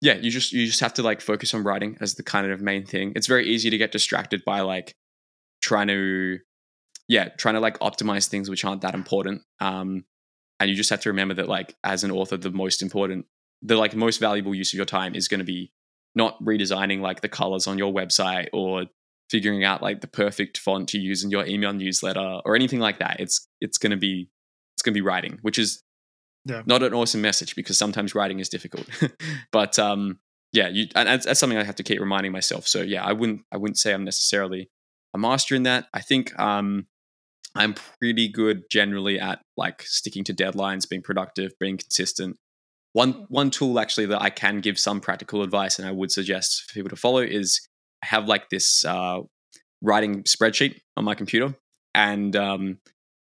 [0.00, 2.60] yeah, you just you just have to like focus on writing as the kind of
[2.60, 3.12] main thing.
[3.16, 4.94] It's very easy to get distracted by like
[5.60, 6.38] trying to
[7.08, 9.42] yeah, trying to like optimize things which aren't that important.
[9.60, 10.04] Um,
[10.60, 13.26] and you just have to remember that like as an author, the most important,
[13.62, 15.72] the like most valuable use of your time is going to be
[16.14, 18.84] not redesigning like the colors on your website or
[19.30, 22.98] figuring out like the perfect font to use in your email newsletter or anything like
[22.98, 23.20] that.
[23.20, 24.28] It's it's going to be
[24.76, 25.82] it's going to be writing, which is
[26.48, 26.62] yeah.
[26.66, 28.86] not an awesome message because sometimes writing is difficult.
[29.52, 30.18] but um,
[30.52, 32.66] yeah, you and that's, something I have to keep reminding myself.
[32.66, 34.70] So yeah, I wouldn't I wouldn't say I'm necessarily
[35.14, 35.86] a master in that.
[35.92, 36.86] I think um,
[37.54, 42.36] I'm pretty good generally at like sticking to deadlines, being productive, being consistent.
[42.94, 46.62] One one tool actually that I can give some practical advice and I would suggest
[46.62, 47.60] for people to follow is
[48.02, 49.20] I have like this uh,
[49.82, 51.54] writing spreadsheet on my computer,
[51.94, 52.78] and um,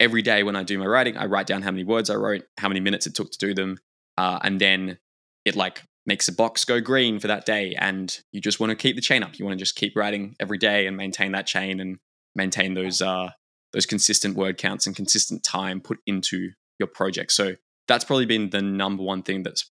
[0.01, 2.43] every day when I do my writing, I write down how many words I wrote,
[2.57, 3.77] how many minutes it took to do them,
[4.17, 4.97] uh, and then
[5.45, 7.75] it like makes a box go green for that day.
[7.77, 9.37] And you just want to keep the chain up.
[9.37, 11.99] You want to just keep writing every day and maintain that chain and
[12.35, 13.29] maintain those uh,
[13.73, 16.49] those consistent word counts and consistent time put into
[16.79, 17.31] your project.
[17.31, 17.55] So
[17.87, 19.69] that's probably been the number one thing that's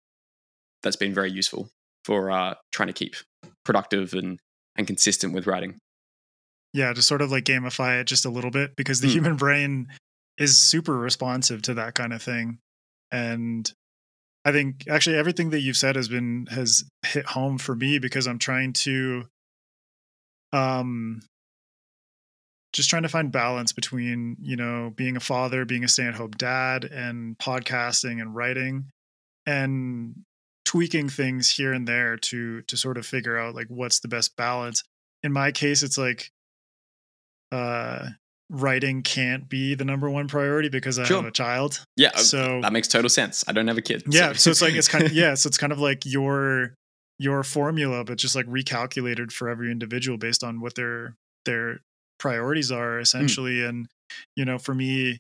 [0.83, 1.69] that's been very useful
[2.05, 3.17] for uh, trying to keep
[3.65, 4.39] productive and
[4.77, 5.79] and consistent with writing.
[6.73, 9.13] Yeah, to sort of like gamify it just a little bit because the Mm.
[9.13, 9.89] human brain
[10.39, 12.59] is super responsive to that kind of thing.
[13.13, 13.71] And
[14.45, 18.27] I think actually everything that you've said has been has hit home for me because
[18.27, 19.27] I'm trying to
[20.53, 21.21] um
[22.73, 26.85] just trying to find balance between, you know, being a father, being a stay-at-home dad
[26.85, 28.87] and podcasting and writing
[29.45, 30.15] and
[30.65, 34.37] tweaking things here and there to to sort of figure out like what's the best
[34.37, 34.85] balance.
[35.23, 36.31] In my case it's like
[37.53, 38.11] uh
[38.51, 41.19] writing can't be the number one priority because I Sure.
[41.19, 41.85] have a child.
[41.97, 43.45] Yeah, uh, So that makes total sense.
[43.47, 44.03] I don't have a kid.
[44.09, 46.75] yeah, so it's like it's kind of yeah, so it's kind of like your
[47.19, 51.81] your formula, but just like recalculated for every individual based on what their their
[52.19, 53.63] priorities are essentially.
[53.65, 53.87] And
[54.37, 55.19] you know, for me,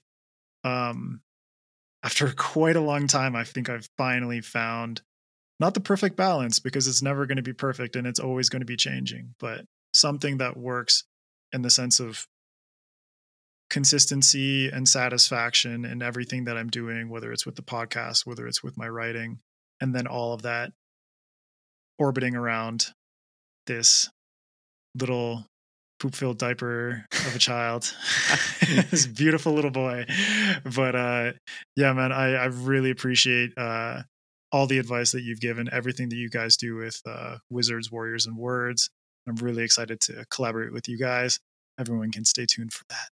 [0.64, 1.20] um,
[2.02, 5.02] after quite a long time, I think I've finally found
[5.60, 8.60] not the perfect balance because it's never going to be perfect and it's always going
[8.60, 11.04] to be changing, but something that works
[11.52, 12.26] in the sense of
[13.70, 18.62] consistency and satisfaction in everything that I'm doing, whether it's with the podcast, whether it's
[18.62, 19.38] with my writing,
[19.80, 20.72] and then all of that
[21.98, 22.88] orbiting around
[23.66, 24.10] this
[24.98, 25.46] little
[26.00, 27.94] poop filled diaper of a child,
[28.90, 30.04] this beautiful little boy.
[30.74, 31.32] But uh,
[31.76, 34.02] yeah, man, I, I really appreciate uh,
[34.50, 38.26] all the advice that you've given, everything that you guys do with uh, Wizards, Warriors,
[38.26, 38.90] and Words.
[39.28, 41.38] I'm really excited to collaborate with you guys.
[41.78, 43.08] Everyone can stay tuned for that.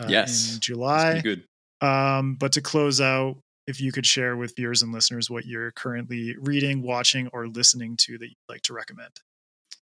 [0.00, 0.54] Uh, Yes.
[0.54, 1.20] in July.
[1.20, 1.44] good.
[1.80, 3.36] Um, but to close out,
[3.66, 7.96] if you could share with viewers and listeners what you're currently reading, watching, or listening
[7.98, 9.12] to that you'd like to recommend.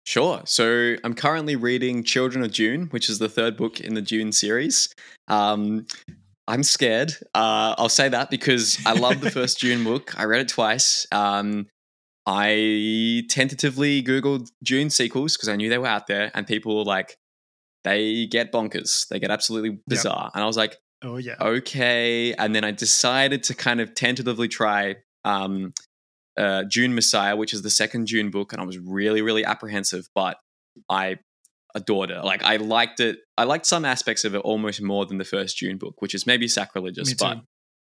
[0.05, 0.41] Sure.
[0.45, 4.31] So I'm currently reading Children of Dune, which is the third book in the Dune
[4.31, 4.89] series.
[5.27, 5.85] Um,
[6.47, 7.13] I'm scared.
[7.35, 10.17] Uh, I'll say that because I love the first Dune book.
[10.17, 11.05] I read it twice.
[11.11, 11.67] Um,
[12.25, 16.83] I tentatively Googled Dune sequels because I knew they were out there, and people were
[16.83, 17.15] like,
[17.83, 19.07] they get bonkers.
[19.07, 20.31] They get absolutely bizarre.
[20.33, 21.35] And I was like, Oh yeah.
[21.39, 22.33] okay.
[22.33, 25.73] And then I decided to kind of tentatively try um,
[26.37, 30.07] uh, Dune Messiah, which is the second Dune book, and I was really, really apprehensive,
[30.15, 30.37] but
[30.89, 31.17] I
[31.75, 32.23] adored it.
[32.23, 33.19] Like I liked it.
[33.37, 36.25] I liked some aspects of it almost more than the first Dune book, which is
[36.25, 37.39] maybe sacrilegious, but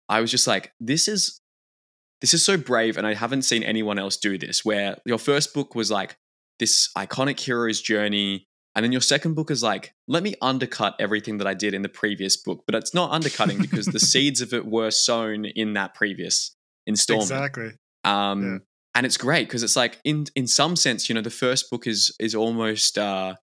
[0.09, 1.41] I was just like, this is
[2.21, 4.65] this is so brave, and I haven't seen anyone else do this.
[4.65, 6.17] Where your first book was like
[6.59, 11.39] this iconic hero's journey, and then your second book is like, let me undercut everything
[11.39, 14.53] that I did in the previous book, but it's not undercutting because the seeds of
[14.53, 16.57] it were sown in that previous
[16.87, 17.31] installment.
[17.31, 17.71] Exactly.
[18.05, 18.59] Um, Yeah.
[18.97, 21.87] and it's great because it's like in in some sense, you know, the first book
[21.87, 23.35] is is almost uh,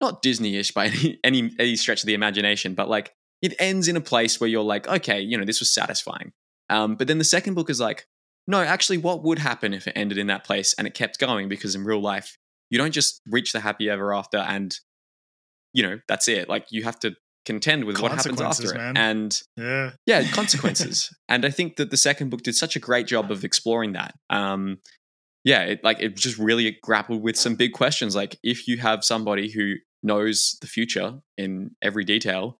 [0.00, 3.96] not Disney-ish by any, any any stretch of the imagination, but like it ends in
[3.96, 6.32] a place where you're like, okay, you know, this was satisfying.
[6.70, 8.06] Um, but then the second book is like,
[8.48, 11.48] no, actually, what would happen if it ended in that place and it kept going?
[11.48, 12.38] Because in real life,
[12.70, 14.74] you don't just reach the happy ever after and
[15.72, 16.48] you know that's it.
[16.48, 17.14] Like you have to
[17.44, 19.90] contend with what happens after it, and Yeah.
[20.06, 21.10] yeah consequences.
[21.28, 24.14] And i think that the second book did such a great job of exploring that.
[24.30, 24.78] Um
[25.44, 28.16] yeah it like it just really grappled with some big questions.
[28.16, 32.58] Like if you have somebody who knows the future in every detail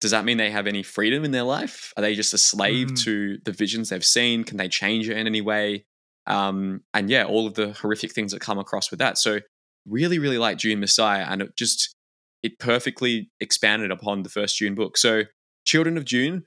[0.00, 1.92] does that mean they have any freedom in their life?
[1.98, 3.04] Are they just a slave Mhm.
[3.04, 4.42] to the visions they've seen?
[4.42, 5.84] Can they change it in any way
[6.26, 9.40] um and yeah all of the horrific things that come across with that so
[9.86, 11.94] really really like dune messiah and it just
[12.46, 14.96] it perfectly expanded upon the first Dune book.
[14.96, 15.24] So,
[15.64, 16.44] Children of Dune,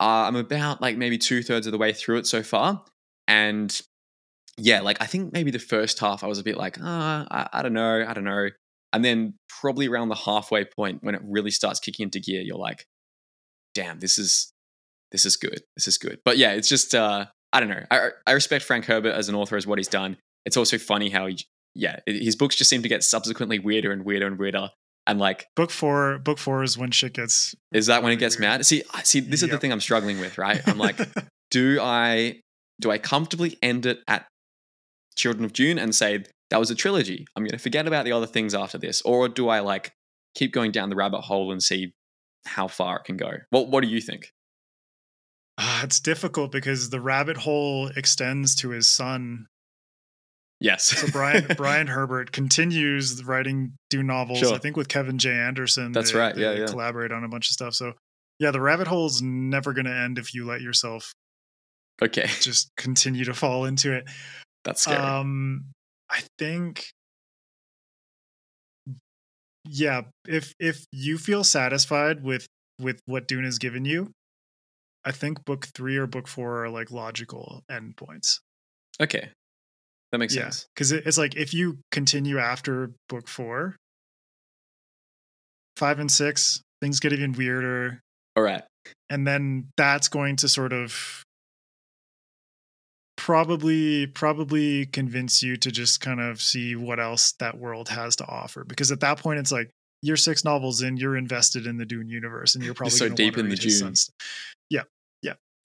[0.00, 2.82] uh, I'm about like maybe two thirds of the way through it so far,
[3.28, 3.80] and
[4.56, 7.58] yeah, like I think maybe the first half I was a bit like, ah, I,
[7.58, 8.48] I don't know, I don't know,
[8.94, 12.56] and then probably around the halfway point when it really starts kicking into gear, you're
[12.56, 12.86] like,
[13.74, 14.52] damn, this is
[15.12, 16.20] this is good, this is good.
[16.24, 17.26] But yeah, it's just uh,
[17.56, 17.86] I don't know.
[17.90, 20.18] I I respect Frank Herbert as an author as what he's done.
[20.44, 21.38] It's also funny how he,
[21.74, 24.72] yeah, his books just seem to get subsequently weirder and weirder and weirder.
[25.06, 26.18] And like, Book four.
[26.18, 27.54] Book four is when shit gets.
[27.72, 28.50] is that when it gets weird.
[28.50, 28.66] mad?
[28.66, 30.60] See, see, this is the thing I'm struggling with, right?
[30.68, 30.98] I'm like,
[31.50, 32.40] do I
[32.78, 34.26] do I comfortably end it at
[35.14, 37.24] Children of Dune and say that was a trilogy?
[37.34, 39.92] I'm going to forget about the other things after this, or do I like
[40.34, 41.94] keep going down the rabbit hole and see
[42.44, 43.30] how far it can go?
[43.48, 44.30] What What do you think?
[45.58, 49.46] Ah, it's difficult because the rabbit hole extends to his son.
[50.60, 50.84] Yes.
[50.84, 54.38] So Brian Brian Herbert continues writing Dune novels.
[54.38, 54.54] Sure.
[54.54, 55.32] I think with Kevin J.
[55.32, 55.92] Anderson.
[55.92, 56.66] That's they- right, yeah, they yeah.
[56.66, 57.74] Collaborate on a bunch of stuff.
[57.74, 57.92] So
[58.38, 61.12] yeah, the rabbit hole's never going to end if you let yourself
[62.02, 64.04] okay, just continue to fall into it.
[64.64, 64.98] that's scary.
[64.98, 65.66] Um,
[66.10, 66.86] I think,
[69.68, 72.46] yeah, if if you feel satisfied with
[72.80, 74.10] with what Dune has given you,
[75.06, 78.40] I think book three or book four are like logical endpoints.
[79.00, 79.30] okay,
[80.10, 80.66] that makes yeah, sense.
[80.74, 83.76] because it's like if you continue after book four,
[85.76, 88.00] five and six, things get even weirder,
[88.34, 88.64] All right.
[89.08, 91.22] and then that's going to sort of
[93.16, 98.26] probably probably convince you to just kind of see what else that world has to
[98.26, 99.70] offer because at that point it's like
[100.02, 103.38] you're six novels in you're invested in the dune universe and you're probably so deep
[103.38, 103.94] in the Dune.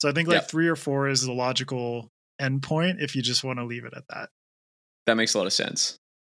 [0.02, 0.46] Yeah yeah so i think like Yeah.
[0.46, 2.08] three or four is the logical
[2.40, 4.28] endpoint if you just want to leave it at that
[5.06, 5.96] That makes a lot of sense.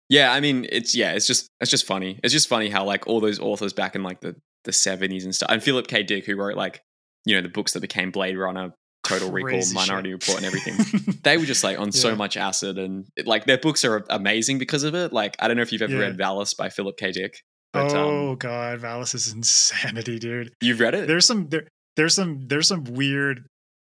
[0.09, 2.20] Yeah, I mean, it's yeah, it's just it's just funny.
[2.24, 5.34] It's just funny how like all those authors back in like the the seventies and
[5.34, 6.03] stuff, and Philip K.
[6.03, 6.82] Dick, who wrote like
[7.26, 8.72] you know the books that became Blade Runner,
[9.03, 10.22] Total Recall, Crazy Minority shit.
[10.28, 11.16] Report, and everything.
[11.24, 14.59] they were just like on so much acid, and it, like their books are amazing
[14.59, 15.11] because of it.
[15.11, 16.01] Like I don't know if you've ever Yeah.
[16.01, 17.11] read Valis by Philip K.
[17.11, 17.41] Dick,
[17.74, 21.07] but oh um, god valis is insanity dude you've read it.
[21.07, 23.47] there's some there, there's some there's some weird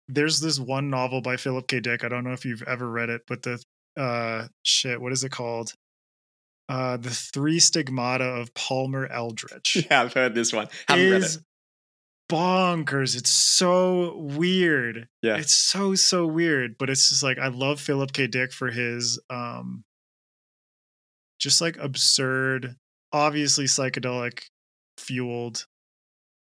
[0.08, 1.80] there's this one novel by philip k.
[1.80, 3.62] Dick i don't know if you've ever read it but the
[3.98, 5.74] uh shit what is it called?
[6.68, 9.78] Uh the three stigmata of palmer eldritch.
[9.90, 10.68] Yeah, I've heard this one.
[10.88, 11.38] Haven't read it.
[12.30, 13.16] bonkers.
[13.16, 15.08] It's so weird.
[15.22, 15.38] Yeah.
[15.38, 18.28] it's so so weird but it's just like i love philip k.
[18.28, 19.84] Dick for his um
[21.40, 22.76] just like absurd
[23.14, 24.44] obviously psychedelic
[24.98, 25.66] fueled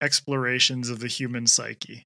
[0.02, 2.06] explorations of the human psyche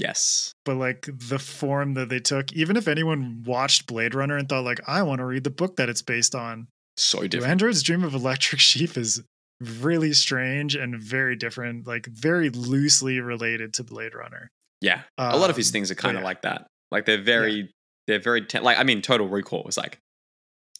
[0.00, 0.52] Yes.
[0.64, 4.64] but like the form that they took even if anyone watched blade runner and thought
[4.64, 7.50] like i want to read the book that it's based on So Do different.
[7.50, 9.22] android's dream of electric sheep is
[9.60, 14.48] really strange and very different like very loosely related to blade runner
[14.80, 15.02] Yeah.
[15.18, 16.26] a lot of his Um, things are kind of yeah.
[16.26, 16.66] like that.
[16.90, 17.70] Like they're very,
[18.06, 19.98] they're very te- like I mean, Total Recall was like,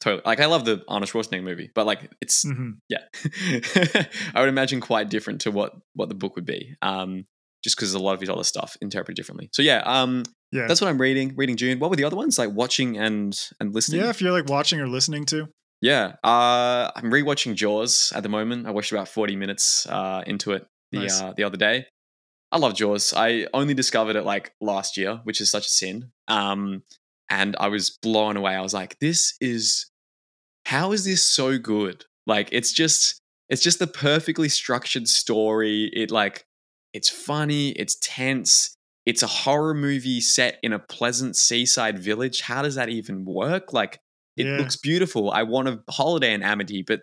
[0.00, 2.78] totally like I love the Arnold Schwarzenegger movie, but like it's Mhm.
[2.88, 3.04] yeah,
[4.34, 6.74] I would imagine quite different to what what the book would be.
[6.82, 7.26] Um,
[7.62, 9.48] just because a lot of his other stuff interpreted differently.
[9.52, 11.34] So yeah, um, yeah that's what I'm reading.
[11.36, 11.78] Reading Dune.
[11.78, 12.38] What were the other ones?
[12.38, 14.00] Like watching and and listening.
[14.02, 15.48] yeah if you're like watching or listening to
[15.80, 16.14] Yeah.
[16.24, 18.66] Uh, I'm rewatching Jaws at the moment.
[18.66, 21.20] I watched about 40 minutes uh, into it the Nice.
[21.20, 21.86] uh, the other day.
[22.52, 23.14] I love Jaws.
[23.16, 26.10] I only discovered it like last year, which is such a sin.
[26.28, 26.82] Um,
[27.30, 28.54] and I was blown away.
[28.56, 29.86] I was like, this is
[30.66, 32.04] how is this so good?
[32.26, 35.90] Like it's just it's just the perfectly structured story.
[35.94, 36.44] It like
[36.92, 38.74] it's funny, it's tense,
[39.06, 42.42] it's a horror movie set in a pleasant seaside village.
[42.42, 43.72] How does that even work?
[43.72, 44.00] Like
[44.36, 44.58] it Yeah.
[44.58, 45.30] looks beautiful.
[45.30, 47.00] I want a holiday in Amity, but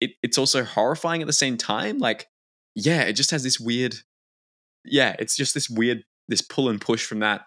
[0.00, 1.98] it, it's also horrifying at the same time.
[1.98, 2.26] Like,
[2.74, 3.96] yeah, it just has this weird,
[4.84, 7.42] yeah, it's just this weird, this pull and push from that.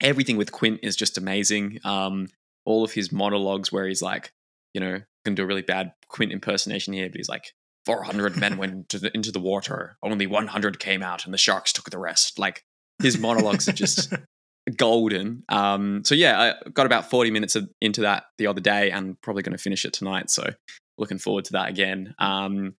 [0.00, 1.78] Everything with Quint is just amazing.
[1.84, 2.28] Um,
[2.64, 4.32] all of his monologues where he's like,
[4.74, 7.52] you know, gonna do a really bad Quint impersonation here, but he's like,
[7.86, 11.72] 400 men went into the, into the water, only 100 came out, and the sharks
[11.72, 12.38] took the rest.
[12.38, 12.62] Like,
[13.02, 14.12] his monologues are just
[14.76, 15.44] golden.
[15.48, 19.20] Um, so yeah, I got about 40 minutes of, into that the other day and
[19.20, 20.30] probably going to finish it tonight.
[20.30, 20.50] So
[20.98, 22.14] looking forward to that again.
[22.18, 22.74] Um,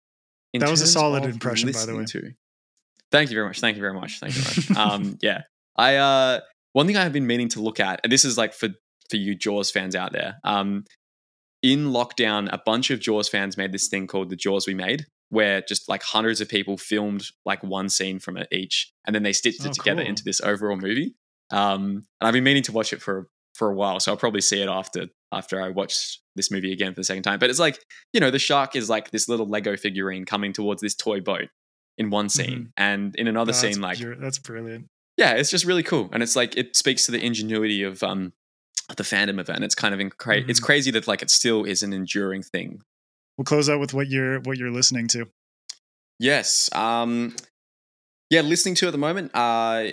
[0.53, 2.05] That was a solid impression, by the way.
[2.05, 2.33] to-
[3.11, 3.59] Thank you very much.
[3.59, 4.19] Thank you very much.
[4.19, 4.77] Thank you very much.
[4.77, 5.41] um, yeah,
[5.75, 6.41] I uh,
[6.73, 8.69] one thing I have been meaning to look at, and this is like for
[9.09, 10.37] for you Jaws fans out there.
[10.43, 10.83] Um,
[11.61, 15.05] in lockdown, a bunch of Jaws fans made this thing called the Jaws We Made,
[15.29, 19.23] where just like hundreds of people filmed like one scene from it each, and then
[19.23, 20.09] they stitched Oh, it together cool.
[20.09, 21.15] into this overall movie.
[21.51, 24.41] Um, and I've been meaning to watch it for for a while, so I'll probably
[24.41, 27.39] see it after after I watch this movie again for the second time.
[27.39, 27.79] But it's like
[28.13, 31.49] you know, the shark is like this little Lego figurine coming towards this toy boat
[31.97, 34.87] in one scene, and in another Oh, scene, like pure- that's brilliant
[35.17, 38.27] yeah, it's just really cool, and it's like it speaks to the ingenuity of um
[38.27, 38.31] of
[38.97, 39.63] the fandom event.
[39.63, 40.63] it's kind of incra- it's Mhm.
[40.63, 42.81] crazy that like it still is an enduring thing.
[43.37, 45.25] we'll close out with what you're what you're listening to
[46.19, 47.35] Yes, um,
[48.29, 49.31] yeah, listening to at the moment.
[49.33, 49.91] Uh,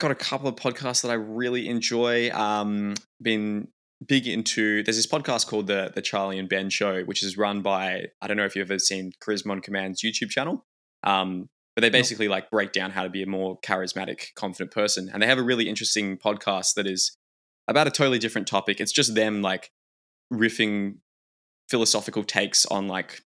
[0.00, 2.30] got a couple of podcasts that I really enjoy.
[2.30, 3.68] Um, been
[4.06, 4.82] big into.
[4.82, 8.26] There's this podcast called the the Charlie and Ben Show, which is run by I
[8.26, 10.64] don't know if you've ever seen Charisma on Command's YouTube channel.
[11.04, 15.10] Um, but they basically like break down how to be a more charismatic, confident person,
[15.12, 17.16] and they have a really interesting podcast that is
[17.68, 18.80] about a totally different topic.
[18.80, 19.70] It's just them like
[20.32, 20.96] riffing
[21.68, 23.22] philosophical takes on like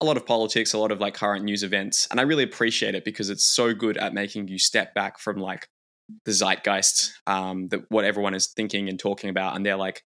[0.00, 2.94] a lot of politics, a lot of like current news events, and I really appreciate
[2.94, 5.68] it because it's so good at making you step back from like
[6.24, 10.02] the zeitgeist um, that what everyone is thinking and talking about, and they're like,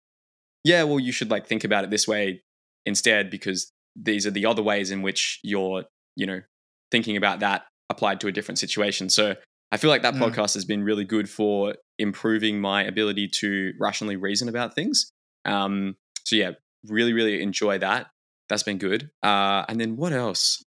[0.65, 2.43] yeah, well, you should like think about it this way
[2.87, 5.85] instead because these are the other ways in which you're,
[6.17, 6.41] you know,
[6.93, 9.09] thinking about that applied to a different situation.
[9.09, 9.35] So
[9.73, 10.21] I feel like that Yeah.
[10.21, 15.13] podcast has been really good for improving my ability to rationally reason about things.
[15.45, 16.53] Um, so yeah,
[16.87, 18.09] really, really enjoy that.
[18.49, 19.11] That's been good.
[19.23, 20.65] Uh, and then what else?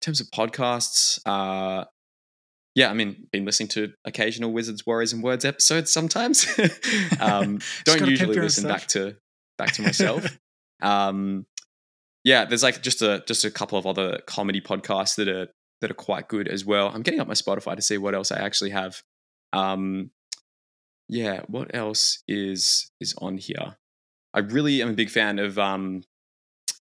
[0.00, 1.84] In terms of podcasts, uh,
[2.74, 6.46] yeah, I mean, been listening to occasional Wizards, Warriors, and Words episodes sometimes.
[7.20, 9.16] um, don't usually listen back to
[9.56, 10.26] back to myself.
[10.82, 11.46] um,
[12.22, 15.48] yeah, there's like just a just a couple of other comedy podcasts that are
[15.80, 16.90] that are quite good as well.
[16.92, 19.02] I'm getting up my Spotify to see what else I actually have.
[19.54, 20.10] Um,
[21.08, 23.76] yeah, what else is is on here?
[24.34, 26.02] I really am a big fan of um,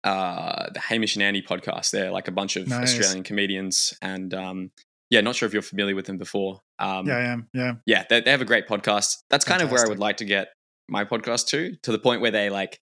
[0.04, 1.90] uh, the Hamish and Andy podcast.
[1.90, 2.98] They're like a bunch of Nice.
[2.98, 4.70] Australian comedians, and um,
[5.10, 6.60] yeah, not sure if you're familiar with them before.
[6.78, 7.48] Um, yeah, I am.
[7.52, 7.72] Yeah.
[7.86, 9.18] yeah, they, they have a great podcast.
[9.30, 10.52] That's kind of where I would like to get
[10.88, 12.80] my podcast to, to the point where they like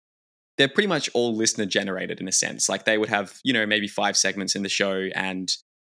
[0.58, 2.68] they're pretty much all listener generated in a sense.
[2.68, 5.50] Like they would have, you know, maybe five segments in the show, and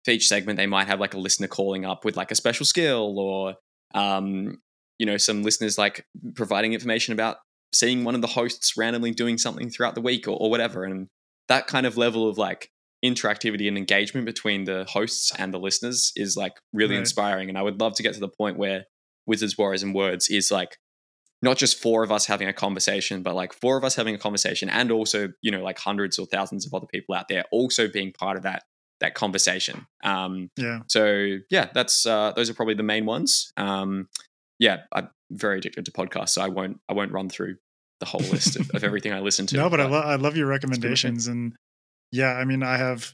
[0.04, 2.66] for each segment they might have like a listener calling up with like a special
[2.66, 3.54] skill or
[3.94, 4.60] um,
[5.02, 6.06] you know, some listeners like
[6.36, 7.38] providing information about
[7.72, 10.84] seeing one of the hosts randomly doing something throughout the week or, or whatever.
[10.84, 11.08] And
[11.48, 12.70] that kind of level of like
[13.04, 17.00] interactivity and engagement between the hosts and the listeners is like really Right.
[17.00, 17.48] inspiring.
[17.48, 18.84] And I would love to get to the point where
[19.26, 20.76] Wizards, Warriors, and Words is like
[21.42, 24.18] not just four of us having a conversation, but like four of us having a
[24.18, 27.88] conversation, and also you know like hundreds or thousands of other people out there also
[27.88, 28.62] being part of that
[29.00, 29.86] that conversation.
[30.04, 30.80] Um, Yeah.
[30.86, 33.52] so yeah, that's uh, those are probably the main ones.
[33.56, 34.08] Um,
[34.62, 37.56] yeah, I'm very addicted to podcasts, so I won't I won't run through
[37.98, 39.56] the whole list of, of everything I listen to.
[39.62, 41.56] No, but I, lo- I love your recommendations, and
[42.12, 43.12] yeah, I mean, I have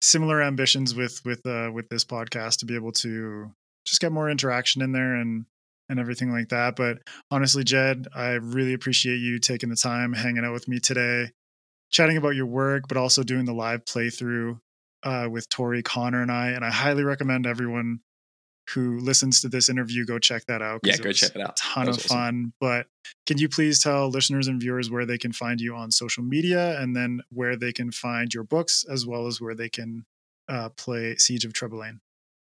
[0.00, 3.50] similar ambitions with with uh, with this podcast to be able to
[3.84, 5.44] just get more interaction in there and
[5.88, 6.76] and everything like that.
[6.76, 6.98] But
[7.32, 11.32] honestly, Jed, I really appreciate you taking the time, hanging out with me today,
[11.90, 14.60] chatting about your work, but also doing the live playthrough
[15.02, 16.50] uh, with Tori, Connor, and I.
[16.50, 18.02] And I highly recommend everyone
[18.74, 20.80] who listens to this interview go check that out.
[20.84, 21.56] yeah, go check it out.
[21.56, 22.08] ton of awesome.
[22.08, 22.52] fun.
[22.60, 22.86] But
[23.26, 26.78] can you please tell listeners and viewers where they can find you on social media
[26.80, 30.04] and then where they can find your books as well as where they can
[30.48, 32.00] uh, play Siege of Treboulain?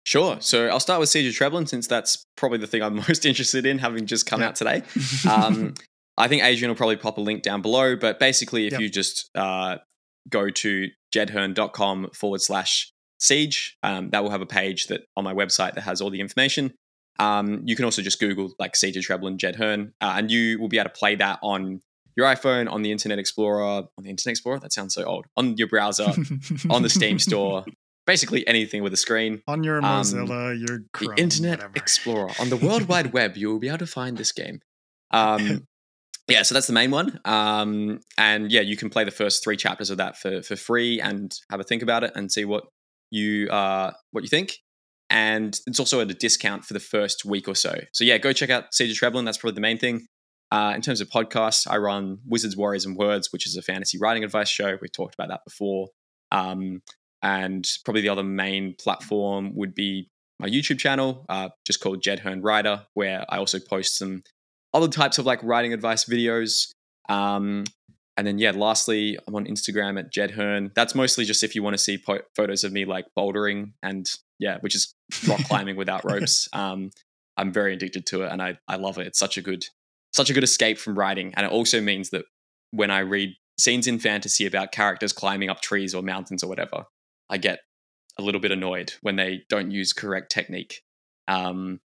[0.03, 0.37] Sure.
[0.41, 3.65] So I'll start with Siege of Treboulain since that's probably the thing I'm most interested
[3.65, 4.47] in, having just come Yeah.
[4.47, 4.83] out today.
[5.29, 5.73] Um,
[6.17, 8.81] I think Adrian will probably pop a link down below, but basically, if Yep.
[8.81, 9.77] you just uh,
[10.29, 12.90] go to jedherne.com forward slash
[13.21, 16.19] siege, um, that will have a page that on my website that has all the
[16.19, 16.73] information.
[17.19, 20.59] Um, you can also just Google like Siege of Treboulain Jed Herne, uh, and you
[20.59, 21.81] will be able to play that on
[22.17, 24.59] your iPhone, on the Internet Explorer, on the Internet Explorer.
[24.59, 25.25] That sounds so old.
[25.37, 26.11] On your browser,
[26.69, 27.63] on the Steam store,
[28.07, 29.43] basically anything with a screen.
[29.47, 31.73] on your Um, Mozilla, your The Chrome, Internet whatever.
[31.75, 34.59] Explorer on the World Wide Web, you will be able to find this game.
[35.11, 35.67] Um,
[36.27, 37.19] yeah, so that's the main one.
[37.25, 40.99] Um, and yeah, you can play the first three chapters of that for for free
[41.01, 42.63] and have a think about it and see what
[43.11, 44.57] you uh what you think.
[45.09, 47.75] And it's also at a discount for the first week or so.
[47.91, 49.25] So yeah, go check out Siege of Treboulain.
[49.25, 50.07] That's probably the main thing.
[50.51, 53.97] Uh, in terms of podcasts, I run Wizards, Warriors, and Words, which is a fantasy
[53.97, 54.77] writing advice show.
[54.81, 55.89] We've talked about that before.
[56.31, 56.81] Um,
[57.21, 60.09] and probably the other main platform would be
[60.39, 64.23] my YouTube channel, uh, just called Jed Herne Writer, where I also post some
[64.73, 66.71] other types of like writing advice videos.
[67.09, 67.65] Um,
[68.17, 70.71] and then, yeah, lastly, I'm on Instagram at Jed Herne.
[70.75, 74.09] That's mostly just if you want to see po- photos of me like bouldering and,
[74.39, 74.93] yeah, which is
[75.27, 76.47] rock climbing without ropes.
[76.53, 76.91] Um,
[77.37, 79.07] I'm very addicted to it and I, I love it.
[79.07, 79.65] It's such a good,
[80.13, 81.33] such a good escape from writing.
[81.35, 82.25] And it also means that
[82.71, 86.85] when I read scenes in fantasy about characters climbing up trees or mountains or whatever,
[87.29, 87.59] I get
[88.19, 90.81] a little bit annoyed when they don't use correct technique.
[91.27, 91.79] Um,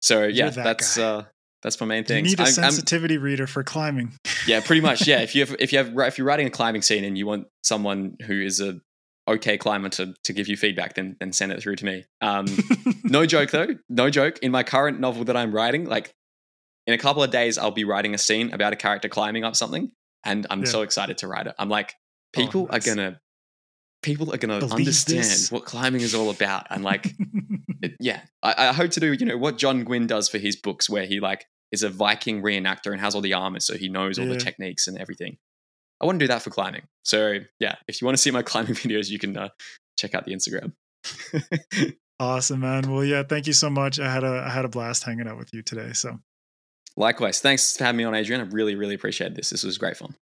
[0.00, 1.24] so yeah, that that's uh,
[1.62, 2.24] that's my main thing.
[2.24, 4.12] you need a I'm- I'm- sensitivity reader for climbing.
[4.48, 5.06] yeah, pretty much.
[5.06, 7.26] Yeah, if you have if you have if you're writing a climbing scene and you
[7.26, 8.80] want someone who is a
[9.28, 12.04] okay climber to to give you feedback, then then send it through to me.
[12.20, 12.46] Um,
[13.04, 14.38] no joke though, no joke.
[14.40, 16.14] In my current novel that I'm writing, like
[16.86, 19.54] in a couple of days, I'll be writing a scene about a character climbing up
[19.54, 19.90] something,
[20.24, 20.66] and I'm Yeah.
[20.70, 21.54] so excited to write it.
[21.58, 21.94] I'm like,
[22.36, 22.86] Oh, people nice.
[22.86, 23.20] are gonna
[24.02, 25.50] people are gonna Believe understand this.
[25.52, 27.14] what climbing is all about, and like
[27.82, 30.56] it, yeah, I, I hope to do you know what John Gwynne does for his
[30.56, 33.88] books, where he like is a Viking reenactor and has all the armor, so he
[33.88, 34.34] knows all Yeah.
[34.34, 35.36] the techniques and everything.
[36.00, 36.82] I want to do that for climbing.
[37.04, 39.48] So yeah, if you want to see my climbing videos, you can uh,
[39.98, 40.72] check out the Instagram.
[42.20, 42.90] awesome, man.
[42.92, 43.98] Well, yeah, thank you so much.
[43.98, 45.92] I had a I had a blast hanging out with you today.
[45.92, 46.18] So
[46.96, 48.40] Likewise, thanks for having me on, Adrian.
[48.40, 49.50] I really, really appreciate this.
[49.50, 50.14] This was great fun.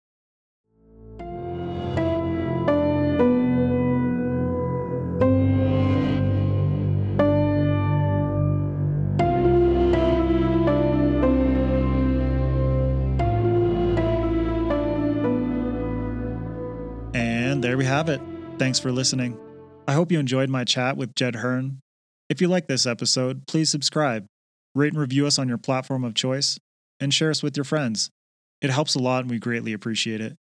[17.65, 18.21] There we have it.
[18.59, 19.39] Thanks for listening.
[19.89, 21.81] I hope you enjoyed my chat with Jed Herne.
[22.29, 24.27] If you like this episode, please subscribe,
[24.75, 26.59] rate and review us on your platform of choice,
[27.01, 28.11] and share us with your friends.
[28.61, 30.37] It helps a lot and we greatly appreciate it.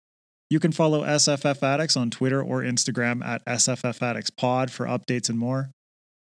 [0.50, 5.28] You can follow SFF Addicts on Twitter or Instagram at SFF Addicts Pod for updates
[5.28, 5.72] and more,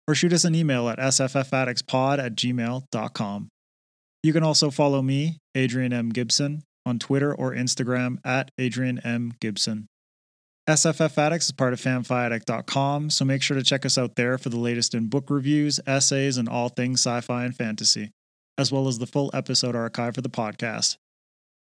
[0.06, 3.48] or shoot us an email at sffaddictspod at gmail.com.
[4.22, 6.10] You can also follow me, Adrian M.
[6.10, 9.32] Gibson, on Twitter or Instagram at Adrian M.
[9.40, 9.88] Gibson.
[10.70, 14.50] SFF Addicts is part of fanfiaddict.com, so make sure to check us out there for
[14.50, 18.12] the latest in book reviews, essays, and all things sci fi and fantasy,
[18.56, 20.98] as well as the full episode archive for the podcast.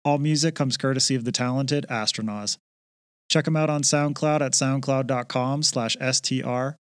[0.05, 2.57] All music comes courtesy of the talented Astronauts.
[3.29, 6.79] Check them out on SoundCloud at soundcloud.com slash S-T-R-O-N-O-Z.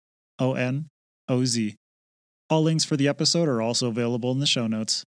[2.50, 5.06] All links for the episode are also available in the show notes.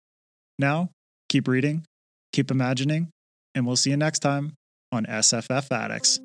[0.59, 0.89] Now,
[1.29, 1.85] keep reading,
[2.33, 3.11] keep imagining,
[3.55, 4.55] and we'll see you next time
[4.91, 6.21] on SFF Addicts.